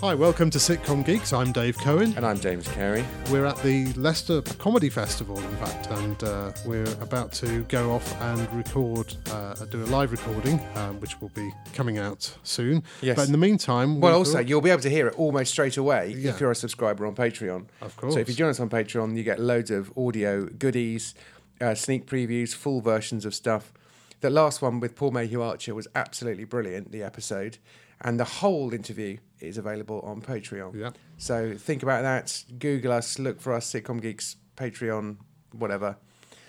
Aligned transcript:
Hi, 0.00 0.14
welcome 0.14 0.48
to 0.48 0.58
Sitcom 0.58 1.04
Geeks. 1.04 1.34
I'm 1.34 1.52
Dave 1.52 1.76
Cohen. 1.76 2.14
And 2.16 2.24
I'm 2.24 2.40
James 2.40 2.66
Cary. 2.68 3.04
We're 3.30 3.44
at 3.44 3.58
the 3.62 3.92
Leicester 3.92 4.40
Comedy 4.56 4.88
Festival, 4.88 5.38
in 5.38 5.56
fact, 5.56 5.88
and 5.90 6.24
uh, 6.24 6.52
we're 6.64 6.90
about 7.02 7.32
to 7.34 7.64
go 7.64 7.90
off 7.90 8.18
and 8.22 8.50
record, 8.54 9.14
uh, 9.30 9.54
do 9.66 9.82
a 9.82 9.86
live 9.86 10.10
recording, 10.10 10.58
um, 10.76 10.98
which 11.00 11.20
will 11.20 11.28
be 11.30 11.52
coming 11.74 11.98
out 11.98 12.34
soon. 12.44 12.82
Yes. 13.02 13.16
But 13.16 13.26
in 13.26 13.32
the 13.32 13.38
meantime, 13.38 14.00
Well, 14.00 14.16
also, 14.16 14.38
you'll 14.38 14.62
be 14.62 14.70
able 14.70 14.80
to 14.82 14.88
hear 14.90 15.06
it 15.06 15.18
almost 15.18 15.50
straight 15.50 15.76
away 15.76 16.14
Yeah. 16.16 16.30
if 16.30 16.40
you're 16.40 16.50
a 16.50 16.54
subscriber 16.56 17.04
on 17.06 17.14
Patreon. 17.14 17.66
Of 17.82 17.94
course. 17.98 18.14
So 18.14 18.20
if 18.20 18.28
you 18.30 18.34
join 18.34 18.48
us 18.48 18.58
on 18.58 18.70
Patreon, 18.70 19.18
you 19.18 19.22
get 19.22 19.38
loads 19.38 19.70
of 19.70 19.92
audio 19.98 20.46
goodies, 20.46 21.14
uh, 21.60 21.74
sneak 21.74 22.06
previews, 22.06 22.54
full 22.54 22.80
versions 22.80 23.26
of 23.26 23.34
stuff. 23.34 23.70
The 24.22 24.30
last 24.30 24.62
one 24.62 24.80
with 24.80 24.96
Paul 24.96 25.10
Mayhew 25.10 25.42
Archer 25.42 25.74
was 25.74 25.88
absolutely 25.94 26.44
brilliant, 26.44 26.90
the 26.90 27.02
episode. 27.02 27.58
And 28.02 28.18
the 28.18 28.24
whole 28.24 28.72
interview 28.72 29.18
is 29.40 29.58
available 29.58 30.00
on 30.00 30.22
Patreon. 30.22 30.74
Yeah. 30.74 30.90
So 31.18 31.54
think 31.56 31.82
about 31.82 32.02
that. 32.02 32.44
Google 32.58 32.92
us, 32.92 33.18
look 33.18 33.40
for 33.40 33.52
us, 33.52 33.70
Sitcom 33.72 34.00
Geeks, 34.00 34.36
Patreon, 34.56 35.16
whatever. 35.52 35.96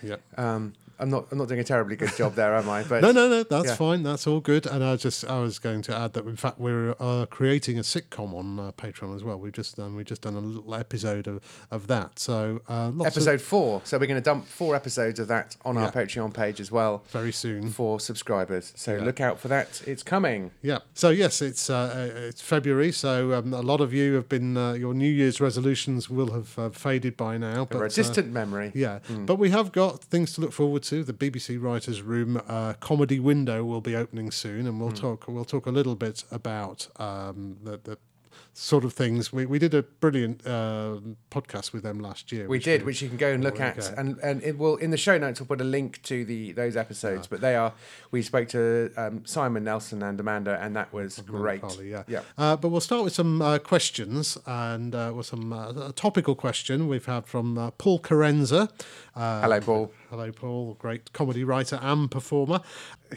yeah. 0.02 0.16
Um, 0.38 0.74
I'm 1.02 1.10
not. 1.10 1.28
I'm 1.32 1.38
not 1.40 1.48
doing 1.48 1.60
a 1.60 1.64
terribly 1.64 1.96
good 1.96 2.16
job 2.16 2.36
there, 2.36 2.56
am 2.56 2.70
I? 2.70 2.84
But 2.92 3.02
No, 3.02 3.12
no, 3.12 3.28
no. 3.28 3.44
That's 3.44 3.70
yeah. 3.70 3.76
fine. 3.76 4.04
That's 4.04 4.28
all 4.28 4.40
good. 4.40 4.66
And 4.68 4.84
I 4.84 4.96
just, 4.96 5.26
I 5.26 5.40
was 5.40 5.60
going 5.60 5.82
to 5.84 5.96
add 5.98 6.14
that 6.14 6.26
in 6.26 6.36
fact 6.36 6.60
we're 6.60 6.96
uh, 7.00 7.26
creating 7.26 7.78
a 7.78 7.82
sitcom 7.82 8.34
on 8.34 8.60
uh, 8.60 8.72
Patreon 8.74 9.16
as 9.16 9.24
well. 9.24 9.38
We've 9.38 9.52
just 9.52 9.76
done, 9.78 9.96
we've 9.96 10.06
just 10.06 10.22
done 10.22 10.36
a 10.36 10.40
little 10.40 10.76
episode 10.76 11.28
of, 11.28 11.42
of 11.72 11.88
that. 11.88 12.20
So 12.20 12.62
uh, 12.70 12.92
lots 12.94 13.18
of 13.18 13.24
episode 13.24 13.42
four. 13.42 13.82
So 13.84 13.98
we're 13.98 14.06
going 14.06 14.22
to 14.22 14.24
dump 14.24 14.46
four 14.48 14.76
episodes 14.76 15.20
of 15.20 15.28
that 15.30 15.56
on 15.66 15.76
Yeah. 15.76 15.86
our 15.86 15.92
Patreon 15.92 16.34
page 16.34 16.60
as 16.62 16.72
well 16.72 17.04
very 17.10 17.32
soon. 17.32 17.70
for 17.70 18.00
subscribers. 18.00 18.72
So 18.76 18.96
Yeah. 18.98 19.04
look 19.04 19.20
out 19.20 19.40
for 19.40 19.48
that. 19.48 19.82
It's 19.88 20.04
coming. 20.04 20.52
Yeah. 20.62 20.80
So 20.94 21.10
yes, 21.10 21.42
it's 21.42 21.70
uh, 21.70 22.12
it's 22.30 22.42
February. 22.42 22.92
So 22.92 23.34
um, 23.34 23.54
a 23.54 23.62
lot 23.62 23.82
of 23.82 23.92
you 23.94 24.14
have 24.16 24.30
been 24.30 24.56
uh, 24.56 24.74
your 24.74 24.94
New 24.94 25.10
Year's 25.12 25.42
resolutions 25.42 26.10
will 26.10 26.32
have 26.32 26.60
uh, 26.60 26.70
faded 26.70 27.18
by 27.18 27.38
now. 27.38 27.66
For 27.66 27.86
a 27.86 27.90
distant 27.90 28.32
memory. 28.32 28.72
yeah, 28.76 29.00
but 29.26 29.36
we 29.40 29.50
have 29.50 29.72
got 29.72 30.04
things 30.04 30.34
to 30.34 30.42
look 30.42 30.52
forward 30.54 30.84
to. 30.84 30.91
The 31.00 31.14
BBC 31.14 31.62
Writers' 31.62 32.02
Room 32.02 32.42
uh, 32.50 32.74
comedy 32.74 33.18
window 33.18 33.64
will 33.64 33.80
be 33.80 33.96
opening 33.96 34.30
soon, 34.30 34.68
and 34.68 34.80
we'll 34.82 34.92
talk. 34.92 35.26
We'll 35.26 35.46
talk 35.46 35.66
a 35.66 35.72
little 35.72 35.96
bit 35.96 36.26
about 36.32 36.90
um, 36.98 37.58
the, 37.64 37.78
the 37.78 37.98
sort 38.54 38.84
of 38.84 38.94
things. 38.94 39.32
We 39.32 39.46
we 39.46 39.60
did 39.60 39.74
a 39.74 39.84
brilliant 39.84 40.46
uh, 40.46 40.98
podcast 41.30 41.74
with 41.74 41.84
them 41.84 42.00
last 42.00 42.32
year. 42.32 42.44
We 42.44 42.58
which 42.58 42.66
did, 42.66 42.86
which 42.86 43.02
you 43.02 43.08
can 43.08 43.18
go 43.18 43.32
and 43.32 43.44
look 43.44 43.60
at, 43.60 43.78
go. 43.78 43.94
and 43.98 44.18
and 44.20 44.44
it 44.44 44.58
will 44.58 44.76
in 44.78 44.92
the 44.92 44.98
show 44.98 45.18
notes. 45.18 45.40
We'll 45.40 45.48
put 45.48 45.62
a 45.62 45.66
link 45.66 46.02
to 46.04 46.26
the 46.26 46.52
those 46.52 46.76
episodes. 46.76 47.28
But 47.28 47.42
they 47.42 47.56
are. 47.56 47.74
We 48.12 48.22
spoke 48.22 48.50
to 48.50 48.92
um, 48.98 49.26
Simon 49.26 49.64
Nelson 49.64 50.04
and 50.04 50.20
Amanda, 50.20 50.60
and 50.62 50.76
that 50.76 50.92
was 50.94 51.20
great. 51.20 51.62
Farley, 51.62 51.92
yeah. 51.92 52.04
Yeah. 52.08 52.22
Uh, 52.38 52.56
but 52.56 52.70
we'll 52.70 52.82
start 52.82 53.04
with 53.04 53.14
some 53.14 53.42
uh, 53.42 53.58
questions 53.60 54.38
and 54.46 54.94
uh, 54.94 55.14
with 55.16 55.28
some 55.28 55.54
uh, 55.54 55.90
a 55.90 55.94
topical 55.94 56.36
question 56.36 56.88
we've 56.88 57.06
had 57.06 57.26
from 57.26 57.58
uh, 57.58 57.72
Paul 57.72 58.00
Carenza. 58.00 58.70
Uh, 59.16 59.42
Hello, 59.42 59.60
Paul. 59.60 59.92
Hello, 60.10 60.32
Paul, 60.32 60.76
great 60.76 61.14
comedy 61.14 61.44
writer 61.44 61.80
and 61.82 62.12
performer. 62.12 62.62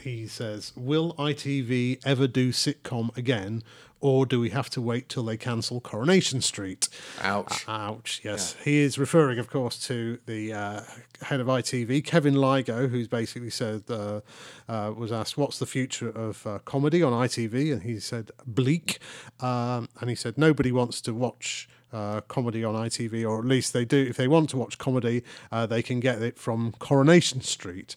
He 0.00 0.26
says, 0.26 0.72
Will 0.76 1.14
ITV 1.14 2.00
ever 2.04 2.26
do 2.26 2.52
sitcom 2.52 3.16
again, 3.16 3.62
or 4.04 4.26
do 4.26 4.38
we 4.38 4.50
have 4.50 4.68
to 4.68 4.82
wait 4.82 5.08
till 5.08 5.22
they 5.22 5.38
cancel 5.38 5.80
Coronation 5.80 6.42
Street? 6.42 6.90
Ouch. 7.22 7.64
Ouch, 7.66 8.20
yes. 8.22 8.54
He 8.62 8.80
is 8.80 8.98
referring, 8.98 9.38
of 9.38 9.48
course, 9.48 9.78
to 9.86 10.18
the 10.26 10.52
uh, 10.52 10.80
head 11.22 11.40
of 11.40 11.46
ITV, 11.46 12.04
Kevin 12.04 12.34
Lygo, 12.34 12.90
who's 12.90 13.08
basically 13.08 13.48
said, 13.48 13.84
uh, 13.88 14.20
uh, 14.68 14.92
was 14.94 15.10
asked, 15.10 15.38
What's 15.38 15.58
the 15.58 15.64
future 15.64 16.10
of 16.10 16.46
uh, 16.46 16.58
comedy 16.66 17.02
on 17.02 17.14
ITV? 17.14 17.72
And 17.72 17.82
he 17.82 17.98
said, 17.98 18.30
Bleak. 18.46 18.98
Um, 19.40 19.88
and 19.98 20.10
he 20.10 20.16
said, 20.16 20.36
Nobody 20.36 20.70
wants 20.70 21.00
to 21.02 21.14
watch. 21.14 21.68
Uh, 21.92 22.20
comedy 22.22 22.64
on 22.64 22.74
ITV, 22.74 23.24
or 23.24 23.38
at 23.38 23.44
least 23.44 23.72
they 23.72 23.84
do. 23.84 24.04
If 24.10 24.16
they 24.16 24.26
want 24.26 24.50
to 24.50 24.56
watch 24.56 24.78
comedy, 24.78 25.22
uh, 25.52 25.64
they 25.66 25.80
can 25.80 26.00
get 26.00 26.20
it 26.22 26.40
from 26.40 26.72
Coronation 26.80 27.40
Street. 27.40 27.94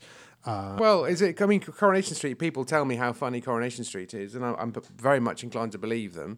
Uh, 0.47 0.77
Well, 0.79 1.05
is 1.05 1.21
it? 1.21 1.41
I 1.41 1.45
mean, 1.45 1.59
Coronation 1.59 2.15
Street. 2.15 2.39
People 2.39 2.63
tell 2.65 2.85
me 2.85 2.95
how 2.95 3.11
funny 3.13 3.41
Coronation 3.41 3.83
Street 3.83 4.13
is, 4.13 4.33
and 4.33 4.45
I'm, 4.45 4.55
I'm 4.57 4.73
very 4.97 5.19
much 5.19 5.43
inclined 5.43 5.73
to 5.73 5.77
believe 5.77 6.13
them. 6.13 6.37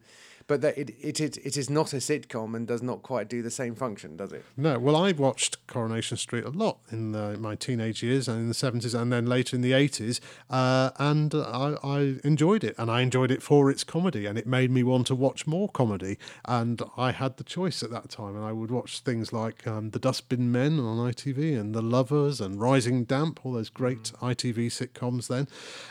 But 0.50 0.62
that 0.62 0.80
it, 0.80 0.90
it, 1.00 1.20
it, 1.22 1.38
it 1.38 1.58
is 1.58 1.70
not 1.70 1.94
a 1.94 1.98
sitcom 1.98 2.56
and 2.56 2.68
does 2.68 2.82
not 2.82 3.04
quite 3.04 3.30
do 3.30 3.44
the 3.44 3.52
same 3.52 3.76
function, 3.76 4.18
does 4.18 4.32
it? 4.32 4.44
No, 4.58 4.80
well, 4.80 4.96
I 4.96 5.12
watched 5.12 5.68
Coronation 5.68 6.18
Street 6.18 6.44
a 6.44 6.50
lot 6.50 6.80
in 6.92 7.12
the, 7.12 7.38
my 7.38 7.54
teenage 7.54 8.02
years 8.02 8.28
and 8.28 8.40
in 8.40 8.48
the 8.48 8.56
70s 8.56 9.00
and 9.00 9.14
then 9.14 9.28
later 9.28 9.56
in 9.56 9.62
the 9.62 9.74
80s, 9.74 10.20
uh, 10.50 10.90
and 10.98 11.36
I, 11.36 11.76
I 11.84 12.16
enjoyed 12.24 12.64
it. 12.64 12.74
And 12.80 12.90
I 12.90 13.02
enjoyed 13.02 13.30
it 13.30 13.44
for 13.44 13.70
its 13.70 13.84
comedy, 13.84 14.26
and 14.26 14.40
it 14.40 14.48
made 14.48 14.72
me 14.72 14.82
want 14.82 15.06
to 15.08 15.16
watch 15.16 15.46
more 15.46 15.70
comedy. 15.70 16.18
And 16.46 16.82
I 16.98 17.12
had 17.12 17.38
the 17.38 17.44
choice 17.44 17.84
at 17.84 17.92
that 17.92 18.10
time, 18.10 18.36
and 18.36 18.44
I 18.44 18.52
would 18.52 18.72
watch 18.72 19.02
things 19.02 19.32
like 19.32 19.68
um, 19.68 19.92
The 19.92 20.00
Dustbin 20.00 20.52
Men 20.52 20.80
on 20.80 20.98
ITV 20.98 21.60
and 21.60 21.76
The 21.76 21.84
Lovers 21.84 22.42
and 22.42 22.60
Rising 22.60 23.04
Damp, 23.04 23.46
all 23.46 23.54
those 23.54 23.70
great 23.70 24.14
ITV 24.20 24.70
sitcoms 24.70 25.28
then. 25.28 25.48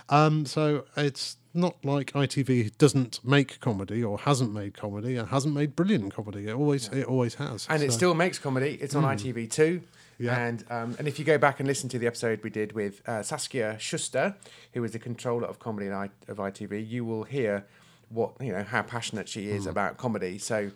Um, 0.08 0.46
so 0.46 0.84
it's 0.96 1.36
not 1.54 1.76
like 1.84 2.12
ITV 2.12 2.76
doesn't 2.78 3.24
make 3.24 3.58
comedy 3.60 4.02
or 4.04 4.18
hasn't 4.18 4.52
made 4.52 4.76
comedy 4.76 5.16
and 5.16 5.28
hasn't 5.28 5.54
made 5.54 5.74
brilliant 5.74 6.14
comedy. 6.14 6.46
It 6.48 6.54
always 6.54 6.88
it 6.88 7.04
always 7.06 7.34
has. 7.36 7.66
And 7.70 7.82
it 7.82 7.92
still 7.92 8.14
makes 8.14 8.38
comedy. 8.38 8.78
It's 8.80 8.94
on 8.94 9.04
ITV 9.04 9.50
too. 9.50 9.82
Yeah. 10.18 10.36
And 10.36 10.64
um, 10.70 10.96
and 10.98 11.06
if 11.06 11.18
you 11.18 11.24
go 11.24 11.38
back 11.38 11.60
and 11.60 11.66
listen 11.66 11.88
to 11.90 11.98
the 11.98 12.06
episode 12.06 12.42
we 12.42 12.50
did 12.50 12.72
with 12.72 13.08
uh, 13.08 13.22
Saskia 13.22 13.76
Schuster, 13.78 14.34
who 14.74 14.82
was 14.82 14.92
the 14.92 14.98
controller 14.98 15.46
of 15.46 15.58
comedy 15.58 15.90
I- 15.90 16.10
of 16.26 16.38
ITV, 16.38 16.88
you 16.88 17.04
will 17.04 17.22
hear 17.24 17.64
what 18.08 18.32
you 18.40 18.52
know 18.52 18.64
how 18.64 18.82
passionate 18.82 19.28
she 19.28 19.48
is 19.48 19.66
about 19.66 19.96
comedy. 19.96 20.38
So, 20.38 20.72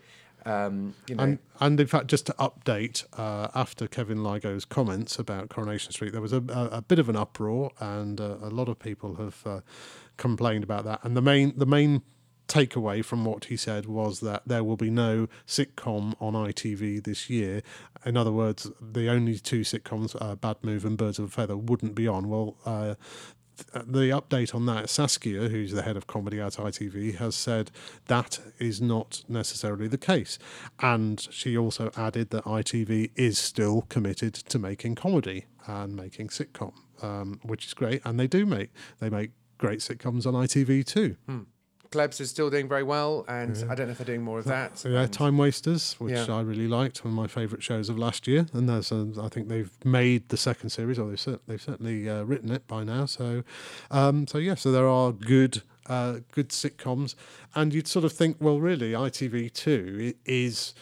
um, 0.47 0.95
you 1.09 1.15
know, 1.17 1.25
And, 1.25 1.39
and 1.61 1.81
in 1.81 1.87
fact, 1.87 2.07
just 2.07 2.27
to 2.27 2.35
update, 2.35 3.05
uh, 3.19 3.49
after 3.55 3.87
Kevin 3.89 4.23
Lygo's 4.23 4.65
comments 4.65 5.19
about 5.19 5.49
Coronation 5.49 5.93
Street, 5.93 6.13
there 6.13 6.21
was 6.21 6.33
a, 6.33 6.43
a, 6.49 6.65
a 6.79 6.83
bit 6.83 6.99
of 6.99 7.09
an 7.09 7.17
uproar, 7.17 7.71
and 7.81 8.21
uh, 8.21 8.37
a 8.43 8.51
lot 8.51 8.69
of 8.69 8.79
people 8.79 9.17
have 9.17 9.43
uh, 9.47 9.61
complained 10.17 10.65
about 10.65 10.85
that. 10.85 11.01
And 11.03 11.17
the 11.17 11.23
main 11.23 11.55
the 11.57 11.67
main 11.67 12.03
takeaway 12.49 13.05
from 13.05 13.25
what 13.25 13.47
he 13.47 13.57
said 13.57 13.87
was 13.87 14.21
that 14.21 14.43
there 14.47 14.63
will 14.63 14.77
be 14.77 14.91
no 14.91 15.27
sitcom 15.47 16.15
on 16.21 16.35
ITV 16.35 17.03
this 17.05 17.31
year. 17.31 17.63
In 18.05 18.17
other 18.17 18.33
words, 18.33 18.71
the 18.81 19.09
only 19.09 19.39
two 19.39 19.61
sitcoms, 19.61 20.15
uh, 20.21 20.35
Bad 20.35 20.57
Move 20.63 20.85
and 20.85 20.99
Birds 20.99 21.19
of 21.19 21.27
a 21.27 21.29
Feather, 21.29 21.57
wouldn't 21.57 21.95
be 21.95 22.07
on. 22.07 22.29
Well. 22.29 22.57
Uh, 22.65 22.95
the 23.75 24.09
update 24.09 24.55
on 24.55 24.65
that, 24.67 24.89
Saskia, 24.89 25.49
who's 25.49 25.73
the 25.73 25.83
head 25.83 25.97
of 25.97 26.07
comedy 26.07 26.41
at 26.41 26.55
ITV, 26.55 27.17
has 27.17 27.37
said 27.37 27.71
that 28.07 28.41
is 28.59 28.81
not 28.81 29.23
necessarily 29.29 29.87
the 29.89 29.99
case. 29.99 30.39
And 30.81 31.21
she 31.31 31.57
also 31.57 31.91
added 31.97 32.31
that 32.31 32.45
ITV 32.45 33.11
is 33.15 33.39
still 33.39 33.83
committed 33.83 34.35
to 34.35 34.59
making 34.59 34.95
comedy 34.95 35.45
and 35.67 35.95
making 35.95 36.29
sitcom, 36.29 36.73
um, 37.03 37.41
which 37.43 37.67
is 37.67 37.75
great. 37.75 38.01
And 38.05 38.19
they 38.19 38.27
do 38.27 38.47
make 38.47 38.71
they 39.01 39.11
make 39.11 39.33
great 39.63 39.79
sitcoms 39.81 40.27
on 40.27 40.35
ITV 40.35 40.85
too. 40.85 41.17
Plebs 41.93 42.21
is 42.21 42.31
still 42.31 42.49
doing 42.49 42.69
very 42.69 42.83
well, 42.83 43.23
and 43.29 43.55
I 43.71 43.75
don't 43.75 43.87
know 43.87 43.93
if 43.93 43.99
they're 43.99 44.07
doing 44.07 44.23
more 44.23 44.39
of 44.39 44.47
that. 44.47 44.83
Yeah, 44.83 45.03
And- 45.03 45.13
Time 45.13 45.37
Wasters, 45.37 45.95
which 45.99 46.15
Yeah. 46.15 46.35
I 46.35 46.41
really 46.41 46.67
liked, 46.67 47.05
one 47.05 47.13
of 47.13 47.17
my 47.17 47.27
favourite 47.27 47.63
shows 47.63 47.91
of 47.91 47.99
last 47.99 48.27
year, 48.27 48.47
and 48.55 48.67
there's 48.67 48.91
a, 48.91 49.13
I 49.21 49.29
think 49.29 49.49
they've 49.49 49.71
made 49.85 50.31
the 50.31 50.39
second 50.39 50.71
series, 50.71 50.99
or 50.99 51.11
they've, 51.11 51.39
they've 51.47 51.61
certainly 51.61 52.09
uh, 52.09 52.23
written 52.25 52.51
it 52.51 52.67
by 52.67 52.83
now. 52.83 53.05
So, 53.05 53.45
um, 53.91 54.27
so 54.27 54.39
yeah, 54.39 54.55
so 54.55 54.73
there 54.73 54.89
are 54.89 55.13
good, 55.13 55.61
uh, 55.87 56.21
good 56.33 56.49
sitcoms, 56.49 57.15
and 57.55 57.75
you'd 57.75 57.87
sort 57.89 58.07
of 58.07 58.13
think, 58.13 58.39
well, 58.41 58.59
really, 58.59 58.93
ITV 58.93 59.53
two 59.53 60.15
is 60.25 60.73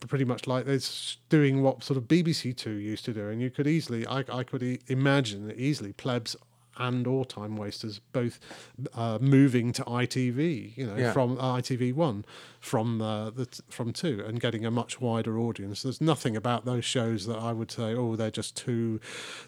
pretty 0.00 0.24
much 0.24 0.46
like 0.46 0.66
it's 0.66 1.18
doing 1.28 1.62
what 1.62 1.84
sort 1.84 1.96
of 1.98 2.04
BBC 2.08 2.56
Two 2.56 2.72
used 2.72 3.04
to 3.04 3.12
do, 3.12 3.28
and 3.28 3.42
you 3.42 3.50
could 3.50 3.66
easily, 3.66 4.06
I, 4.06 4.24
I 4.32 4.44
could 4.44 4.62
e- 4.62 4.80
imagine 4.88 5.52
easily 5.56 5.92
plebs 5.92 6.36
and 6.78 7.06
or 7.06 7.24
time 7.24 7.56
wasters 7.56 7.98
both 8.12 8.40
uh, 8.94 9.18
moving 9.20 9.72
to 9.72 9.82
ITV, 9.84 10.76
you 10.76 10.86
know, 10.86 10.96
Yeah. 10.96 11.12
from 11.12 11.36
ITV 11.36 11.92
one, 11.94 12.24
from 12.60 13.02
uh, 13.02 13.30
the 13.30 13.46
t- 13.46 13.62
from 13.68 13.92
two, 13.92 14.24
and 14.26 14.40
getting 14.40 14.64
a 14.64 14.70
much 14.70 15.00
wider 15.00 15.38
audience. 15.38 15.82
There's 15.82 16.00
nothing 16.00 16.36
about 16.36 16.64
those 16.64 16.84
shows 16.84 17.26
that 17.26 17.38
I 17.38 17.52
would 17.52 17.70
say, 17.70 17.94
oh, 17.94 18.16
they're 18.16 18.30
just 18.30 18.56
too, 18.56 19.00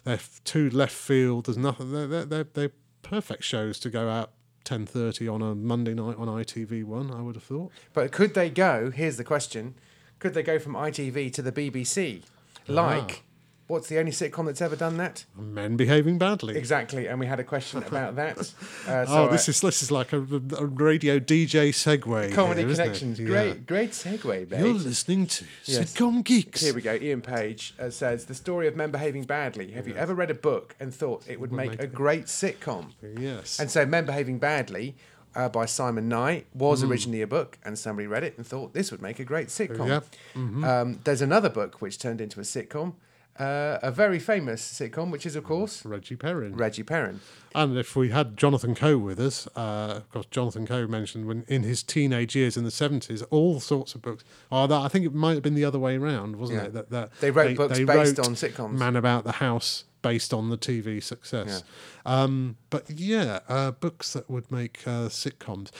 they're 0.03 0.15
f- 0.15 0.41
too 0.43 0.69
left 0.69 0.93
field. 0.95 1.45
There's 1.47 1.57
nothing. 1.57 1.91
They're 1.91 2.07
they're, 2.07 2.25
they're, 2.25 2.47
they're 2.53 2.71
perfect 3.01 3.43
shows 3.43 3.79
to 3.79 3.89
go 3.89 4.09
out. 4.09 4.31
10:30 4.65 5.31
on 5.31 5.43
a 5.43 5.53
Monday 5.53 5.93
night 5.93 6.17
on 6.17 6.27
ITV1 6.27 7.15
I 7.15 7.21
would 7.21 7.35
have 7.35 7.43
thought 7.43 7.71
But 7.93 8.11
could 8.11 8.33
they 8.33 8.49
go? 8.49 8.89
Here's 8.89 9.15
the 9.17 9.23
question: 9.23 9.75
Could 10.17 10.33
they 10.33 10.41
go 10.41 10.57
from 10.57 10.73
ITV 10.73 11.31
to 11.33 11.43
the 11.43 11.51
BBC? 11.51 12.23
Like, 12.67 13.21
what's 13.67 13.87
the 13.89 13.97
only 13.97 14.11
sitcom 14.11 14.45
that's 14.45 14.61
ever 14.61 14.75
done 14.75 14.97
that? 14.97 15.25
men 15.35 15.75
behaving 15.75 16.17
badly 16.17 16.55
Exactly, 16.57 17.07
and 17.07 17.19
we 17.19 17.25
had 17.25 17.39
a 17.39 17.43
question 17.43 17.81
about 17.83 18.15
that. 18.15 18.37
Uh, 18.87 19.03
so 19.05 19.11
oh 19.23 19.27
this 19.31 19.47
uh, 19.47 19.51
is 19.51 19.61
this 19.61 19.81
is 19.81 19.89
like 19.91 20.13
a, 20.13 20.17
a 20.57 20.65
radio 20.65 21.17
DJ 21.19 21.69
segue 21.69 22.33
comedy 22.33 22.61
here, 22.63 22.69
connections. 22.75 23.19
Yeah. 23.19 23.25
Great, 23.27 23.65
great 23.65 23.91
segue, 23.91 24.47
babe. 24.49 24.59
You're 24.59 24.73
listening 24.73 25.25
to 25.27 25.45
Yes. 25.65 25.93
Sitcom 25.93 26.23
Geeks 26.23 26.61
Here 26.61 26.73
we 26.73 26.81
go. 26.81 26.93
Ian 26.93 27.21
Page 27.21 27.73
uh, 27.79 27.89
says 27.89 28.25
the 28.25 28.35
story 28.35 28.67
of 28.67 28.75
men 28.75 28.91
behaving 28.91 29.23
badly. 29.23 29.71
Have 29.71 29.87
you 29.87 29.95
ever 29.95 30.13
read 30.13 30.29
a 30.29 30.35
book 30.35 30.75
and 30.79 30.93
thought 30.93 31.23
it 31.27 31.39
would 31.39 31.51
make 31.51 31.71
make 31.71 31.79
a 31.81 31.87
great 31.87 32.25
sitcom? 32.25 32.91
yes 33.17 33.59
And 33.59 33.71
so, 33.71 33.85
men 33.87 34.05
behaving 34.05 34.37
badly 34.37 34.95
uh, 35.35 35.49
by 35.49 35.65
Simon 35.65 36.07
Nye 36.07 36.43
was 36.53 36.83
Mm. 36.83 36.89
originally 36.91 37.21
a 37.21 37.27
book, 37.27 37.57
and 37.65 37.77
somebody 37.79 38.07
read 38.07 38.23
it 38.23 38.37
and 38.37 38.45
thought 38.45 38.73
this 38.73 38.91
would 38.91 39.01
make 39.01 39.19
a 39.19 39.23
great 39.25 39.47
sitcom. 39.47 39.87
Yeah. 39.87 40.01
Mm-hmm. 40.35 40.63
Um, 40.63 40.99
there's 41.05 41.21
another 41.21 41.49
book 41.49 41.81
which 41.81 41.97
turned 41.97 42.21
into 42.21 42.39
a 42.39 42.43
sitcom, 42.43 42.93
uh, 43.39 43.79
a 43.81 43.91
very 43.91 44.19
famous 44.19 44.61
sitcom, 44.61 45.11
which 45.11 45.25
is 45.25 45.35
of 45.35 45.43
course 45.43 45.85
Reggie 45.85 46.15
Perrin. 46.15 46.55
Reggie 46.55 46.83
Perrin. 46.83 47.19
And 47.53 47.77
if 47.77 47.95
we 47.95 48.09
had 48.09 48.35
Jonathan 48.37 48.75
Coe 48.75 48.97
with 48.97 49.19
us, 49.19 49.47
uh, 49.55 49.95
of 49.97 50.09
course, 50.11 50.25
Jonathan 50.29 50.67
Coe 50.67 50.87
mentioned 50.87 51.25
when 51.25 51.45
in 51.47 51.63
his 51.63 51.83
teenage 51.83 52.35
years 52.35 52.57
in 52.57 52.63
the 52.63 52.71
seventies, 52.71 53.21
all 53.23 53.59
sorts 53.59 53.95
of 53.95 54.01
books. 54.01 54.23
Oh, 54.51 54.67
that 54.67 54.81
I 54.81 54.87
think 54.87 55.05
it 55.05 55.13
might 55.13 55.33
have 55.33 55.43
been 55.43 55.55
the 55.55 55.65
other 55.65 55.79
way 55.79 55.95
around, 55.97 56.35
wasn't 56.37 56.59
Yeah. 56.61 56.65
it? 56.67 56.73
That, 56.73 56.89
that 56.91 57.11
They 57.21 57.31
wrote 57.31 57.55
books 57.55 57.77
based 57.79 58.17
wrote 58.17 58.19
on 58.27 58.35
sitcoms. 58.35 58.73
Man 58.77 58.95
About 58.95 59.23
the 59.23 59.33
House, 59.33 59.85
based 60.01 60.33
on 60.33 60.49
the 60.49 60.57
TV 60.57 61.01
success. 61.01 61.63
Um, 62.05 62.57
but 62.69 62.89
yeah, 62.89 63.39
uh, 63.47 63.71
books 63.71 64.13
that 64.13 64.29
would 64.29 64.51
make 64.51 64.79
uh, 64.85 65.07
sitcoms. 65.09 65.71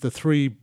The 0.00 0.10
three 0.10 0.56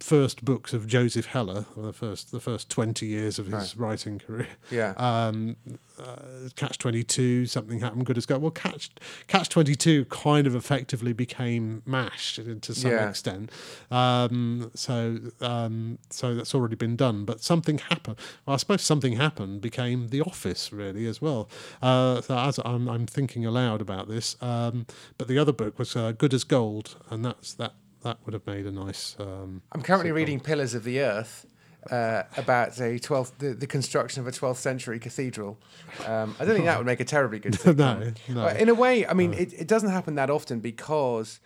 first 0.00 0.44
books 0.44 0.72
of 0.72 0.86
Joseph 0.86 1.26
Heller, 1.26 1.64
the 1.76 1.92
first 1.92 2.30
the 2.32 2.40
first 2.40 2.68
twenty 2.70 3.06
years 3.06 3.38
of 3.38 3.46
his 3.46 3.76
writing 3.76 4.18
career. 4.18 4.48
Yeah. 4.70 4.94
Um, 4.96 5.56
uh, 5.98 6.48
Catch 6.56 6.76
Twenty 6.78 7.02
Two, 7.02 7.46
something 7.46 7.80
happened. 7.80 8.04
Good 8.04 8.18
as 8.18 8.26
gold. 8.26 8.42
Well, 8.42 8.50
Catch 8.50 8.90
Catch 9.28 9.48
Twenty 9.48 9.74
Two 9.74 10.04
kind 10.06 10.46
of 10.46 10.54
effectively 10.54 11.12
became 11.14 11.82
Mash 11.86 12.36
to 12.36 12.74
some 12.74 12.90
Yeah. 12.90 13.08
extent. 13.08 13.50
Um, 13.90 14.70
so 14.74 15.18
um, 15.40 15.98
so 16.10 16.34
that's 16.34 16.54
already 16.54 16.76
been 16.76 16.96
done. 16.96 17.24
But 17.24 17.40
something 17.40 17.78
happened. 17.78 18.18
Well, 18.44 18.54
I 18.54 18.56
suppose 18.58 18.82
something 18.82 19.14
happened 19.14 19.60
became 19.62 20.08
The 20.08 20.20
Office 20.20 20.72
really 20.72 21.06
as 21.06 21.22
well. 21.22 21.48
Uh, 21.80 22.20
so 22.20 22.36
as 22.38 22.60
I'm, 22.64 22.88
I'm 22.88 23.06
thinking 23.06 23.46
aloud 23.46 23.80
about 23.80 24.08
this, 24.08 24.36
um, 24.42 24.86
but 25.16 25.28
the 25.28 25.38
other 25.38 25.52
book 25.52 25.78
was 25.78 25.96
uh, 25.96 26.12
Good 26.12 26.34
as 26.34 26.44
Gold, 26.44 26.96
and 27.10 27.24
that's 27.24 27.54
that. 27.54 27.72
That 28.06 28.18
would 28.24 28.34
have 28.34 28.46
made 28.46 28.66
a 28.66 28.70
nice. 28.70 29.16
Um, 29.18 29.62
I'm 29.72 29.82
currently 29.82 30.10
sitcom. 30.10 30.14
reading 30.14 30.38
Pillars 30.38 30.74
of 30.74 30.84
the 30.84 31.00
Earth. 31.00 31.44
Uh, 31.90 32.24
about 32.36 32.76
a 32.78 32.98
12th, 32.98 33.32
the, 33.38 33.54
the 33.54 33.66
construction 33.66 34.20
of 34.20 34.26
a 34.26 34.32
12th 34.32 34.56
century 34.56 34.98
cathedral. 34.98 35.56
Um, 36.04 36.34
I 36.40 36.44
don't 36.44 36.54
think 36.54 36.66
that 36.66 36.78
would 36.78 36.86
make 36.86 36.98
a 36.98 37.04
terribly 37.04 37.38
good 37.38 37.52
sitcom. 37.54 38.14
No, 38.28 38.42
no. 38.42 38.48
In 38.48 38.68
a 38.68 38.74
way, 38.74 39.06
I 39.06 39.12
mean, 39.12 39.32
it, 39.32 39.52
it 39.52 39.68
doesn't 39.68 39.90
happen 39.90 40.16
that 40.16 40.28
often 40.28 40.58
because 40.58 41.38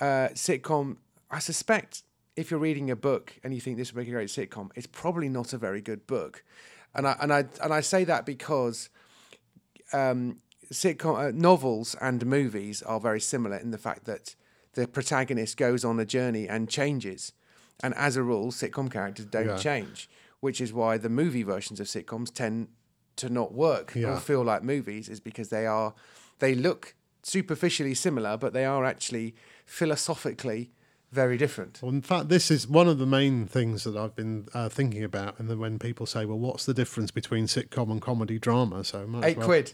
uh, 0.00 0.28
sitcom, 0.32 0.96
I 1.30 1.40
suspect 1.40 2.04
if 2.36 2.50
you're 2.50 2.60
reading 2.60 2.90
a 2.90 2.96
book 2.96 3.34
and 3.44 3.54
you 3.54 3.60
think 3.60 3.76
this 3.76 3.92
would 3.92 4.00
make 4.00 4.08
a 4.08 4.12
great 4.12 4.28
sitcom, 4.28 4.70
it's 4.74 4.86
probably 4.86 5.28
not 5.28 5.52
a 5.52 5.58
very 5.58 5.82
good 5.82 6.06
book. 6.06 6.42
And 6.94 7.06
I, 7.06 7.16
and 7.20 7.32
I, 7.32 7.44
and 7.62 7.72
I 7.72 7.80
say 7.80 8.04
that 8.04 8.24
because 8.24 8.88
um, 9.92 10.38
sitcom 10.72 11.28
uh, 11.28 11.32
novels 11.34 11.94
and 12.00 12.24
movies 12.24 12.82
are 12.82 13.00
very 13.00 13.20
similar 13.20 13.56
in 13.56 13.72
the 13.72 13.78
fact 13.78 14.04
that 14.06 14.36
the 14.76 14.86
protagonist 14.86 15.56
goes 15.56 15.84
on 15.84 15.98
a 15.98 16.04
journey 16.04 16.46
and 16.48 16.68
changes, 16.68 17.32
and 17.82 17.92
as 17.94 18.14
a 18.16 18.22
rule, 18.22 18.52
sitcom 18.52 18.90
characters 18.90 19.26
don't 19.26 19.46
Yeah. 19.48 19.56
change, 19.56 20.08
which 20.40 20.60
is 20.60 20.72
why 20.72 20.96
the 20.98 21.08
movie 21.08 21.42
versions 21.42 21.80
of 21.80 21.86
sitcoms 21.88 22.32
tend 22.32 22.68
to 23.16 23.28
not 23.30 23.52
work 23.52 23.96
or 23.96 24.20
feel 24.20 24.42
like 24.44 24.62
movies, 24.62 25.08
is 25.08 25.18
because 25.20 25.48
they 25.48 25.66
are 25.66 25.94
they 26.38 26.54
look 26.54 26.94
superficially 27.22 27.94
similar, 27.94 28.36
but 28.36 28.52
they 28.52 28.64
are 28.66 28.84
actually 28.84 29.34
philosophically 29.64 30.70
very 31.12 31.38
different. 31.38 31.78
Well, 31.80 31.92
in 31.92 32.02
fact, 32.02 32.28
this 32.28 32.50
is 32.50 32.68
one 32.68 32.88
of 32.88 32.98
the 32.98 33.06
main 33.06 33.46
things 33.46 33.84
that 33.84 33.96
I've 33.96 34.14
been 34.14 34.48
uh, 34.52 34.68
thinking 34.68 35.02
about. 35.04 35.38
And 35.38 35.48
then 35.48 35.58
when 35.58 35.78
people 35.78 36.04
say, 36.04 36.26
"Well, 36.26 36.38
what's 36.38 36.66
the 36.66 36.74
difference 36.74 37.10
between 37.10 37.46
sitcom 37.46 37.90
and 37.90 38.02
comedy 38.02 38.38
drama?" 38.38 38.84
So 38.84 39.08
Eight 39.22 39.38
well- 39.38 39.46
quid. 39.46 39.72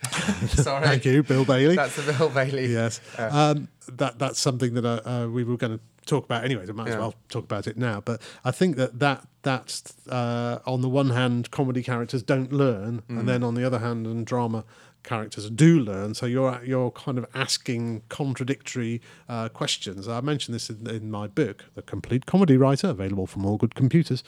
Sorry, 0.48 0.86
Thank 0.86 1.04
you, 1.04 1.22
Bill 1.22 1.44
Bailey. 1.44 1.76
that's 1.76 1.96
the 1.96 2.12
Bill 2.12 2.28
Bailey. 2.30 2.66
yes, 2.66 3.00
um, 3.18 3.68
that 3.92 4.18
that's 4.18 4.40
something 4.40 4.74
that 4.74 4.84
uh, 4.84 5.00
uh, 5.24 5.26
we 5.28 5.44
were 5.44 5.56
going 5.56 5.76
to 5.78 5.80
talk 6.06 6.24
about 6.24 6.44
anyway. 6.44 6.64
So 6.66 6.72
I 6.72 6.76
might 6.76 6.88
as 6.88 6.96
well 6.96 7.14
talk 7.28 7.44
about 7.44 7.66
it 7.66 7.76
now. 7.76 8.00
But 8.00 8.22
I 8.44 8.50
think 8.50 8.76
that 8.76 8.98
that 9.00 9.26
that's 9.42 9.94
uh, 10.08 10.58
on 10.66 10.80
the 10.80 10.88
one 10.88 11.10
hand, 11.10 11.50
comedy 11.50 11.82
characters 11.82 12.22
don't 12.22 12.52
learn, 12.52 13.02
Mm. 13.08 13.20
and 13.20 13.28
then 13.28 13.42
on 13.44 13.54
the 13.54 13.64
other 13.64 13.78
hand, 13.80 14.06
and 14.06 14.24
drama 14.26 14.64
characters 15.02 15.48
do 15.50 15.78
learn. 15.80 16.14
So 16.14 16.26
you're 16.26 16.60
you're 16.64 16.90
kind 16.90 17.16
of 17.18 17.26
asking 17.34 18.02
contradictory 18.08 19.00
uh, 19.28 19.48
questions. 19.50 20.08
I 20.08 20.20
mentioned 20.20 20.54
this 20.54 20.68
in, 20.70 20.88
in 20.88 21.10
my 21.10 21.26
book, 21.26 21.64
The 21.74 21.82
Complete 21.82 22.26
Comedy 22.26 22.56
Writer, 22.56 22.88
available 22.88 23.26
from 23.26 23.44
all 23.46 23.56
good 23.56 23.74
computers. 23.74 24.22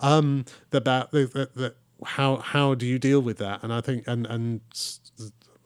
Um, 0.00 0.44
about 0.72 1.10
the, 1.12 1.26
the, 1.26 1.50
the, 1.54 1.74
how 2.04 2.36
how 2.36 2.74
do 2.74 2.86
you 2.86 2.98
deal 2.98 3.20
with 3.20 3.38
that? 3.38 3.62
And 3.62 3.72
I 3.72 3.80
think 3.80 4.06
and 4.06 4.26
and. 4.26 4.60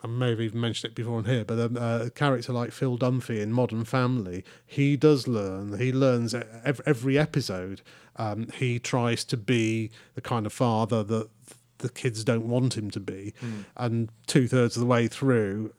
I 0.02 0.06
may 0.06 0.28
have 0.28 0.40
even 0.42 0.60
mentioned 0.60 0.90
it 0.90 0.94
before 0.94 1.16
on 1.16 1.24
here, 1.24 1.46
but 1.46 1.58
um, 1.58 1.78
uh, 1.78 2.00
a 2.00 2.10
character 2.10 2.52
like 2.52 2.72
Phil 2.72 2.98
Dunphy 2.98 3.40
in 3.40 3.54
Modern 3.54 3.86
Family, 3.86 4.44
he 4.66 4.98
does 4.98 5.26
learn. 5.26 5.78
He 5.78 5.94
learns 5.94 6.34
every, 6.62 6.84
every 6.86 7.18
episode. 7.18 7.80
Um, 8.16 8.48
he 8.52 8.78
tries 8.78 9.24
to 9.24 9.38
be 9.38 9.90
the 10.14 10.20
kind 10.20 10.44
of 10.44 10.52
father 10.52 11.02
that 11.04 11.30
the 11.78 11.88
kids 11.88 12.22
don't 12.22 12.46
want 12.46 12.76
him 12.76 12.90
to 12.90 13.00
be, 13.00 13.32
and 13.78 14.10
two 14.26 14.46
thirds 14.46 14.76
of 14.76 14.80
the 14.80 14.86
way 14.86 15.08
through, 15.08 15.72